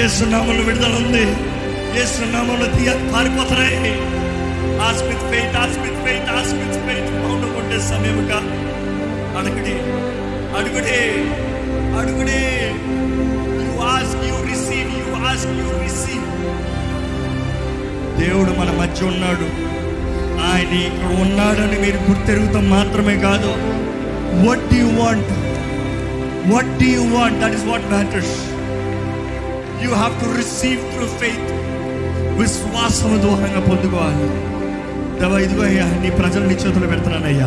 ఏ 0.00 0.04
సున్నామంలో 0.08 0.62
విడుదల 0.62 0.94
ఉంది. 1.02 1.24
ఏ 2.00 2.04
సున్నామంలో 2.14 2.66
తీయ 2.76 2.90
పారిపోతున్నాయి 3.12 3.92
ask with 4.86 5.24
faith 5.30 5.56
ask with 5.62 6.00
faith 6.04 6.30
ask with 6.38 6.78
faith 6.86 7.10
మౌన 7.22 7.44
కొట్టే 7.54 7.78
సమయం 7.90 8.18
కాదు 8.30 8.52
అడుగుడే 9.38 9.76
అడుగుడే. 11.98 12.40
Ask, 14.08 14.18
you 14.18 14.34
receive, 14.34 14.88
you 14.90 15.14
ask, 15.14 15.44
you 15.44 15.64
receive. 15.64 15.82
Receive 15.82 16.24
దేవుడు 18.20 18.50
మన 18.50 18.80
మధ్య 18.80 19.06
ఉన్నాడు. 19.06 19.68
ఆయన 20.42 20.68
ఇక్కడ 20.68 21.20
ఉన్నాడని 21.20 21.78
మీరు 21.78 22.10
గుర్తెరుగుతాం 22.10 22.70
మాత్రమే 22.70 23.16
కాదు. 23.16 23.52
What 24.46 24.60
do 24.60 24.74
you 24.74 24.86
want 24.86 25.28
what 26.52 26.66
do 26.66 27.16
want 27.16 27.40
that 27.40 27.54
is 27.54 27.64
what 27.64 27.82
matters 27.90 28.36
you 29.84 29.90
have 29.94 30.20
to 30.20 30.36
receive 30.36 30.94
through 30.94 31.06
faith 31.06 31.52
విశ్వాసం 32.40 33.22
దూరంగా 33.22 33.60
పొందుకోవాలి. 33.60 34.48
దేవా 35.20 35.38
ఇదిగో 35.38 35.62
అయ్యా 35.62 35.84
నీ 35.84 36.10
ప్రజలు 36.10 36.44
నీ 36.44 36.54
చేతులు 36.54 36.86
పెడుతున్నానయ్యా. 36.86 37.46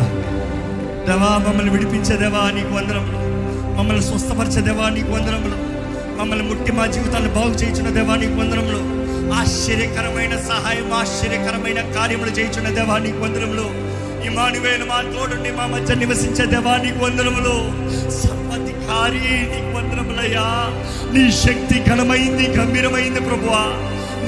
దేవా 1.06 1.48
మమ్మల్ని 1.48 1.70
విడిపించే 1.70 2.16
దేవా 2.16 2.50
నీకు 2.50 2.74
వందనములు. 2.74 3.22
మమ్మల్ని 3.78 4.02
స్వస్థపరిచే 4.02 4.60
దేవా 4.60 4.88
నీకు 4.88 5.12
వందనములు. 5.12 5.71
మమ్మల్ని 6.18 6.44
ముట్టి 6.48 6.72
మా 6.72 6.86
జీవితాన్ని 6.86 7.30
బాగు 7.30 7.50
చేయించిన 7.50 7.88
దేవానికి 7.88 8.32
నీకు 8.32 9.02
ఆశ్చర్యకరమైన 9.34 10.40
సహాయం 10.40 10.92
ఆశ్చర్యకరమైన 10.92 11.80
కార్యములు 11.92 12.30
చేయించిన 12.30 12.68
దేవానికి 12.68 13.12
నీకు 13.12 13.24
వందనములు. 13.24 13.66
ఇమానువేలు 14.26 14.84
మా 14.84 15.00
తోడుండి 15.00 15.50
మా 15.50 15.66
మధ్య 15.66 15.94
నివసించే 15.94 16.46
దేవానికి 16.46 16.92
నీకు 16.92 17.04
వందనములు. 17.04 17.54
సర్వధికారి 18.10 19.24
నీకు 19.52 19.76
వందనములయ్యా. 19.76 20.46
నీ 21.12 21.32
శక్తి 21.32 21.84
ఘనమైంది 21.90 22.48
గంభీరమైంది 22.48 23.20
ప్రభువా. 23.20 23.62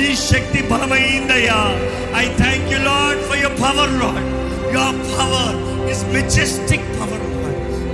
నీ 0.01 0.17
శక్తి 0.17 0.63
బలమైందయ్యా. 0.63 1.61
I 2.19 2.25
thank 2.37 2.73
you 2.73 2.79
Lord 2.79 3.21
for 3.23 3.39
your 3.39 3.61
power 3.61 3.93
Lord 3.93 4.27
your 4.75 4.99
power 5.19 5.57
is 5.91 6.05
majestic 6.05 6.89
power 7.01 7.25
Lord 7.35 7.44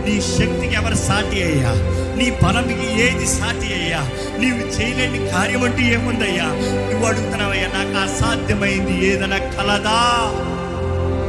నీ 0.04 0.20
శక్తికి 0.20 0.74
ఎవరు 0.74 0.94
సాటి 0.94 1.42
అయ్యా? 1.42 1.72
నీ 2.16 2.30
బలంకి 2.42 3.02
ఏది 3.02 3.26
సాటి 3.26 3.74
అయ్యా? 3.74 4.00
నీవు 4.38 4.58
చేయలేని 4.66 5.30
కార్యం 5.30 5.64
అంటూ 5.64 5.82
ఏముందయ్యా? 5.82 6.44
నువ్వు 6.90 7.06
అడుగుతున్నావయ్యా 7.06 7.68
నాకు 7.68 7.98
అసాధ్యమైంది 7.98 9.06
ఏదైనా 9.06 9.38
కలదా? 9.38 9.98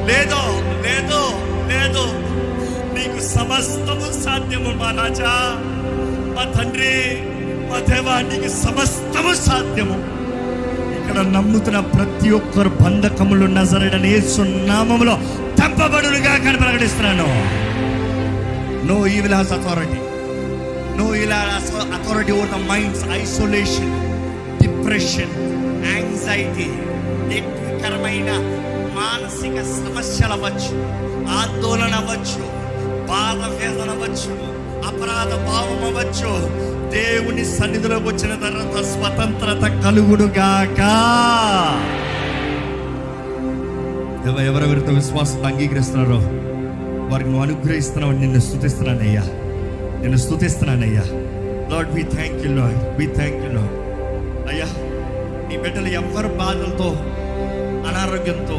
లేదో 0.07 0.41
లేదో 0.81 1.21
లేదో 1.67 2.05
నీకు 2.95 3.19
సమస్తము 3.36 4.23
సాధ్యము 4.23 4.71
మా 4.71 4.91
రాజా. 4.91 5.34
మా 6.36 6.43
తండ్రి 6.57 6.93
మా 7.69 7.79
దేవా 7.79 8.21
నీకు 8.21 8.47
సమస్తము 8.63 9.34
సాధ్యము. 9.45 9.97
ఇక్కడ 10.97 11.19
నమ్ముతున్న 11.27 11.79
ప్రతి 11.79 12.29
ఒక్కరు 12.29 12.69
బంధకములు 12.81 13.45
నజరడనే 13.45 14.21
సున్నామములో 14.21 15.15
తప్పబడులుగా 15.60 16.38
కని 16.38 16.57
ప్రకటిస్తున్నాను 18.81 19.01
no 19.01 19.07
evil 19.07 19.33
has 19.33 19.51
authority 19.51 20.01
no 20.97 21.15
evil 21.15 21.33
authority 21.33 22.31
over 22.31 22.49
the 22.49 22.71
minds 22.71 23.03
isolation 23.03 24.11
depression 24.61 25.33
anxiety 25.85 26.67
నెట్టికరమైన 27.27 28.31
మానసిక 28.93 29.61
సమస్యలు 29.61 30.33
అవ్వచ్చు. 30.33 30.81
ఆందోళన 31.29 31.95
అవ్వచ్చు. 31.95 32.61
బాధ 33.07 33.49
వేదన 33.49 33.89
అవ్వచ్చు. 33.89 34.61
అపరాధ 34.87 35.33
భావం 35.33 35.83
అవ్వచ్చు. 35.85 36.61
దేవుని 36.91 37.45
సన్నిధిలోకి 37.45 38.07
వచ్చిన 38.07 38.35
తర్వాత 38.35 38.83
స్వతంత్రత 38.85 39.83
కలుగుడుగాక 39.83 40.79
ఎవరెవరితో 44.41 44.91
విశ్వాసం 44.91 45.45
అంగీకరిస్తున్నారో? 45.45 46.50
వారికి 47.12 47.30
నువ్వు 47.30 47.45
అనుగ్రహిస్తున్నావు 47.45 48.13
నిన్ను 48.13 48.39
స్థుతిస్తున్నానయ్యా. 48.39 49.21
నిన్ను 50.02 50.17
స్థుతిస్తున్నానయ్యా. 50.17 51.04
Lord 51.71 51.91
we 51.91 52.04
thank 52.04 52.45
you 52.45 52.56
Lord 52.56 52.97
we 53.00 53.08
thank 53.08 53.45
you 53.45 53.52
Lord 53.52 53.82
అయ్యా 54.52 54.65
నీ 55.50 55.58
బిడ్డలు 55.58 55.88
ఎవరు 55.88 56.28
బాధలతో 56.28 56.95
అనారోగ్యంతో 57.89 58.58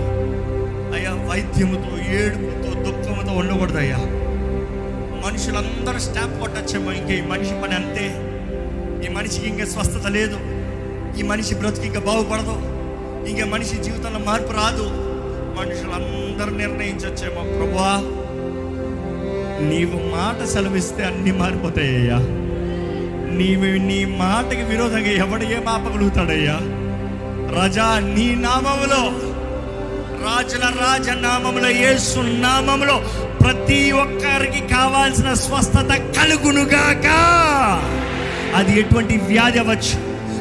అయ్యా 0.97 1.11
వైద్యముతో 1.11 2.13
ఏడుపుతో 2.13 2.83
దుఃఖముతో 2.83 3.33
ఉండకూడదయ్యా. 3.33 3.97
మనుషులందరూ 5.27 5.99
స్టాప్ 5.99 6.41
కొట్టచ్చేమో 6.41 6.93
ఇంకే 6.93 7.19
ఈ 7.19 7.21
మనిషి 7.21 7.51
పని 7.51 7.75
అంతే. 7.75 8.07
ఈ 9.07 9.15
మనిషికి 9.15 9.49
ఇంకా 9.49 9.65
స్వస్థత 9.65 10.07
లేదు. 10.07 10.37
ఈ 11.19 11.23
మనిషి 11.23 11.55
బ్రతికి 11.55 11.87
ఇంకా 11.87 12.01
బాగుపడదు. 12.01 12.55
ఇంకా 13.29 13.47
మనిషి 13.47 13.77
జీవితంలో 13.77 14.19
మార్పు 14.19 14.53
రాదు. 14.53 14.85
మనుషులందరూ 15.61 16.57
నిర్ణయించొచ్చేమో 16.57 17.43
ప్రభువా. 17.43 18.22
నీవు 19.69 19.99
మాట 20.17 20.47
సెలవిస్తే 20.49 21.05
అన్ని 21.05 21.33
మారిపోతాయ్యా. 21.33 22.19
నీవు 23.39 23.87
నీ 23.87 24.05
మాటకి 24.05 24.63
విరోధంగా 24.63 25.11
ఎవడు 25.11 25.43
ఏ 25.43 25.59
మాపగలుగుతాడయ్యా 25.65 26.57
రజా 27.57 27.99
నీ 27.99 28.35
నామములో 28.35 29.03
రాజుల 30.25 30.65
రాజ 30.81 31.11
నామములో 31.11 31.69
యేసు 31.69 32.21
నామములో 32.21 32.97
ప్రతి 33.43 33.93
ఒక్కరికి 33.93 34.61
కావాల్సిన 34.75 35.35
స్వస్థత 35.35 35.93
కలుగునుగాక. 36.19 37.07
అది 38.55 38.81
ఎటువంటి 38.81 39.17
వ్యాధి 39.17 39.59
అవ్వచ్చు 39.59 39.97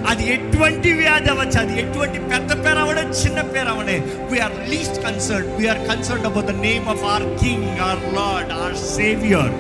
అది 0.08 0.34
ఎటువంటి 0.34 0.94
వ్యాధి 0.94 1.30
అవ్వచ్చు 1.30 1.60
అది 1.60 1.82
ఎటువంటి 1.82 2.20
పెద్ద 2.20 2.66
పెద్ద 2.66 2.71
చిన్న 3.20 3.40
పేరు 3.54 3.70
అవనే. 3.74 3.98
We are 4.32 4.56
least 4.72 4.98
concern 5.06 5.48
we are 5.58 5.82
concern 5.90 6.26
about 6.30 6.48
the 6.52 6.56
name 6.66 6.86
of 6.94 7.04
our 7.14 7.26
king 7.44 7.68
our 7.88 8.02
Lord 8.18 8.52
our 8.62 8.76
saviour 8.96 9.52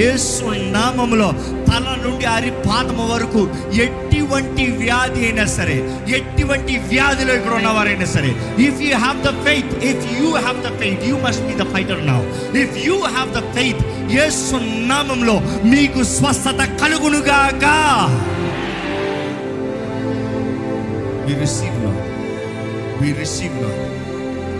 Yesu 0.00 0.44
నామములో 0.76 1.28
తల 1.68 1.86
నుండి 2.04 2.26
అరి 2.34 2.52
పాదము 2.66 3.04
వరకు 3.12 3.42
ఎటువంటి 3.84 4.64
వ్యాధి 4.82 5.22
అయినా 5.28 5.46
సరే 5.56 5.76
ఎటువంటి 6.18 6.74
వ్యాధిలో 6.92 7.32
ఇక్కడ 7.38 7.54
ఉన్నవారైనా 7.60 8.08
సరే 8.16 8.30
if 8.66 8.80
you 8.86 8.92
have 9.04 9.20
the 9.28 9.32
faith 9.46 9.72
if 9.90 10.06
you 10.18 10.28
have 10.38 10.60
the 10.66 10.72
faith 10.82 11.04
you 11.10 11.16
must 11.26 11.44
be 11.50 11.56
the 11.62 11.66
fighter 11.74 12.02
now 12.10 12.20
if 12.64 12.76
you 12.86 12.98
have 13.08 13.30
the 13.38 13.42
faith 13.56 13.82
Yesu 14.18 14.56
నామంలో 14.92 15.36
మీకు 15.74 16.02
స్వస్థత 16.16 16.60
కలుగునుగాక. 16.82 17.64
We 21.26 21.36
receive, 21.36 21.76
Lord. 21.82 22.09
We 23.00 23.14
receive, 23.14 23.52
now. 23.52 23.74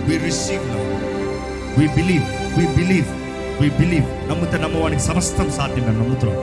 We 0.07 0.17
receive, 0.17 0.63
now. 0.67 0.85
We 1.77 1.85
believe. 1.89 2.25
We 2.51 2.65
believe. 2.73 3.09
We 3.59 3.67
believe. 3.71 4.07
నమ్ముతే 4.29 4.57
నమ్మవానికి 4.63 5.03
సమస్తం 5.07 5.47
సాధ్యమే 5.57 5.93
నమ్ముతున్నాం 5.97 6.39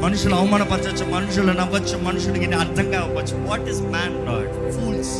మనుషులు 0.00 0.34
అవమానపరచచ్చు 0.34 1.04
మనుషులు 1.14 1.54
నవ్వచ్చు 1.60 1.96
మనుషులకి 2.08 2.48
అర్థం 2.62 2.88
కావచ్చు 2.96 3.36
what 3.46 3.68
is 3.74 3.80
man 3.94 4.18
Lord 4.28 4.52
fools 4.76 5.14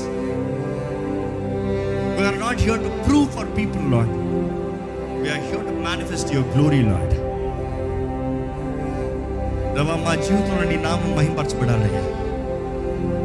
we are 2.19 2.41
not 2.45 2.61
here 2.67 2.83
to 2.87 2.93
prove 3.07 3.29
for 3.39 3.51
people 3.61 3.87
Lord 3.95 4.13
we are 5.23 5.43
here 5.49 5.65
to 5.71 5.77
manifest 5.89 6.33
your 6.37 6.53
glory 6.57 6.83
Lord 6.91 7.15
మా 10.05 10.13
జీవితంలో 10.27 10.65
నీ 10.69 10.77
నామం 10.85 11.11
మహింపరచబడాలయ్యా 11.17 12.03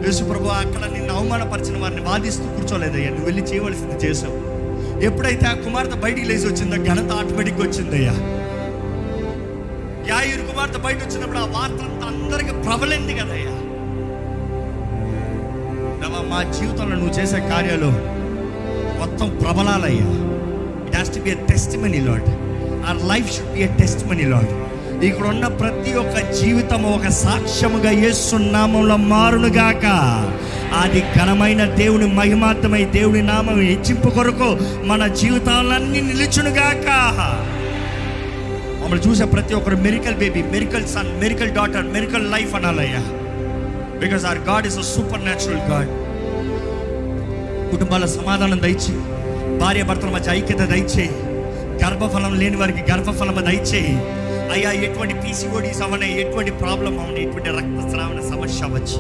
యేసుప్రభు 0.06 0.48
అక్కడ 0.56 0.86
నిన్ను 0.94 1.14
అవమానపరిచిన 1.14 1.78
వారిని 1.78 2.02
వాదిస్తూ 2.02 2.44
కూర్చోలేదయ్యా. 2.44 3.10
నువ్వు 3.10 3.26
వెళ్ళి 3.26 3.42
చేయవలసింది 3.42 3.98
చేసావు 4.06 4.38
ఎప్పుడైతే 5.04 5.48
ఆ 5.48 5.54
కుమార్తె 5.54 5.96
బయటికి 5.96 6.28
లేచి 6.28 6.48
వచ్చిందో 6.48 6.78
ఘనత 6.84 7.12
ఆటోమేటిక్గా 7.12 7.64
వచ్చిందయ్యా. 7.64 8.14
యాయూరు 10.10 10.44
కుమార్తె 10.48 10.78
బయట 10.78 11.00
వచ్చినప్పుడు 11.04 11.38
ఆ 11.38 11.46
వార్త 11.46 11.82
అంతా 11.82 12.08
అందరికి 12.08 12.54
ప్రబలింది 12.66 13.14
కదయ్యా. 13.14 13.48
మా 16.32 16.44
జీవితంలో 16.44 16.96
నువ్వు 16.96 17.14
చేసే 17.20 17.40
కార్యాలు 17.50 17.88
మొత్తం 19.00 19.30
ప్రబలాలయ్యా. 19.42 20.10
It 20.88 20.96
has 20.96 21.16
to 21.16 21.20
be 21.20 21.30
a 21.30 21.38
testimony 21.78 22.00
Lord 22.00 22.28
our 22.86 23.00
life 23.10 23.32
should 23.34 23.52
be 23.54 23.62
a 23.62 23.70
testimony 24.08 24.26
Lord 24.26 24.52
ఇక్కడ 25.04 25.28
ఉన్న 25.28 25.48
ప్రతి 25.48 25.94
ఒక్క 25.94 26.42
జీవితం 26.42 26.84
ఒక 26.84 27.08
సాక్ష్యముగా 27.08 27.92
యేసునామంలో 27.92 28.98
మారునుగాక 28.98 29.86
అది 30.84 31.04
ఘనమైన 31.16 31.66
దేవుని 31.66 32.08
మహిమాత్మై 32.08 32.86
దేవుని 32.86 33.22
నామం 33.22 33.60
హెచ్చింపు 33.62 34.10
కొరకు 34.10 34.50
మన 34.84 35.08
జీవితాలన్నీ 35.08 36.02
నిలుచునుగాక 36.02 36.88
మమ్మల్ని 38.82 39.08
చూసే 39.08 39.26
ప్రతి 39.26 39.54
ఒక్కరు 39.54 39.76
miracle 39.76 40.16
baby 40.16 40.44
miracle 40.44 40.88
son 40.88 41.20
miracle 41.20 41.52
daughter 41.52 41.88
miracle 41.88 42.32
life 42.32 42.56
అనాలయ్యా. 42.56 43.02
Because 44.00 44.26
our 44.26 44.38
God 44.38 44.68
is 44.68 44.80
a 44.80 44.82
supernatural 45.24 45.72
God 45.72 45.92
కుటుంబాల 47.72 48.06
సమాధానం 48.06 48.62
దయచి 48.62 48.94
భార్య 49.58 49.84
భర్తల 49.84 50.10
మధ్య 50.10 50.32
ఐక్యత 50.32 50.60
దయచేయి. 50.60 51.12
గర్భఫలం 51.84 52.40
లేని 52.40 52.58
వారికి 52.58 52.92
గర్భఫలం 52.92 53.36
దయచేయి. 53.46 54.21
అయ్యా 54.54 54.72
ఎటువంటి 54.86 55.16
పీసీఓడీస్ 55.24 55.82
అవన 55.86 56.04
ఎటువంటి 56.22 56.52
ప్రాబ్లం 56.62 56.94
అవన 57.00 57.18
ఎటువంటి 57.26 57.50
రక్తస్రావణ 57.58 58.20
సమస్య 58.32 58.66
అవ్వచ్చు. 58.68 59.00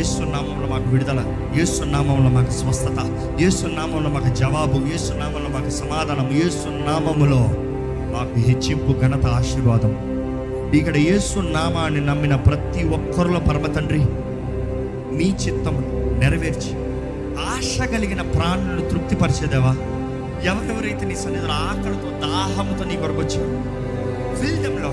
ఏసునామంలో 0.00 0.66
మాకు 0.72 0.88
విడుదల 0.92 1.20
ఏసునామంలో 1.62 2.30
మాకు 2.36 2.52
స్వస్థత 2.60 2.98
యేసు 3.42 3.66
నామంలో 3.78 4.10
మాకు 4.10 4.30
జవాబు 4.40 4.78
ఏసునామంలో 4.94 5.50
మాకు 5.56 5.70
సమాధానం 5.80 6.28
యేసు 6.40 6.68
నామములో 6.88 7.40
మాకు 8.14 8.34
హెచ్చింపు 8.46 8.92
ఘనత 9.00 9.26
ఆశీర్వాదం. 9.38 9.92
ఇక్కడ 10.78 10.96
యేసు 11.08 11.38
నామాన్ని 11.56 12.00
నమ్మిన 12.06 12.36
ప్రతి 12.48 12.82
ఒక్కరిలో 12.98 13.40
పరమ 13.48 13.66
తండ్రి 13.76 14.02
మీ 15.18 15.28
చిత్తం 15.44 15.76
నెరవేర్చి 16.22 16.72
ఆశ 17.52 17.76
కలిగిన 17.94 18.22
ప్రాణులను 18.34 18.84
తృప్తిపరిచేదేవా? 18.90 19.74
ఎవరెవరైతే 20.50 21.04
నీ 21.10 21.16
సన్నిధిలో 21.16 21.54
ఆకలితో 21.68 22.08
దాహంతో 22.24 22.84
నీ 22.90 22.96
కొరకు 22.96 23.20
వచ్చారు 23.20 23.50
ఫిల్డంలో 24.44 24.90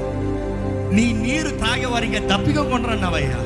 నీ 0.96 1.14
నీరు 1.14 1.50
తాగేవారికి 1.50 2.20
దప్పిగా 2.20 2.64
కొండరన్నావయ్యా. 2.64 3.40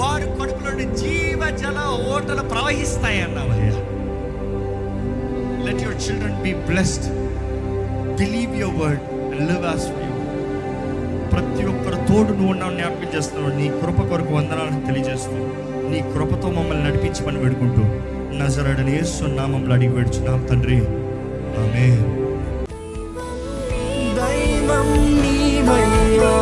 వారి 0.00 0.22
కడుపులోని 0.22 0.84
నుండి 0.84 0.98
జీవ 0.98 1.56
జల 1.56 1.78
ఓటలు 2.14 2.42
ప్రవహిస్తాయన్నావయ్యా. 2.42 3.72
Let 5.64 5.82
your 5.82 6.08
children 6.08 6.42
be 6.42 6.52
blessed 6.54 7.08
believe 8.18 8.56
your 8.56 8.82
word 8.82 9.00
live 9.40 9.64
as 9.64 9.86
you 9.86 10.12
ప్రతి 11.28 11.64
ఒక్కరు 11.64 12.06
తోడు 12.06 12.32
నువ్వు 12.32 12.50
ఉన్నావు 12.50 12.72
జ్ఞాపకం 12.72 13.18
చేస్తున్నావు 13.18 13.54
నీ 13.54 13.68
కృప 13.68 14.08
కొరకు 14.08 14.34
వందనాలను 14.34 14.86
తెలియజేస్తూ 14.86 15.36
నీ 15.88 16.00
కృపతో 16.00 16.50
మమ్మల్ని 16.50 16.84
నడిపించమని 16.84 17.38
వేడుకుంటూ 17.38 17.82
నజరడని 18.38 18.92
యేసు 18.92 19.24
నామంలో 19.24 19.74
అడిగి 19.74 19.92
వేడుచున్నాం 19.92 20.46
తండ్రి. 20.50 20.78
ఆమె 21.62 22.21
దైవం 24.72 24.90
నీవయ్యా 25.14 26.32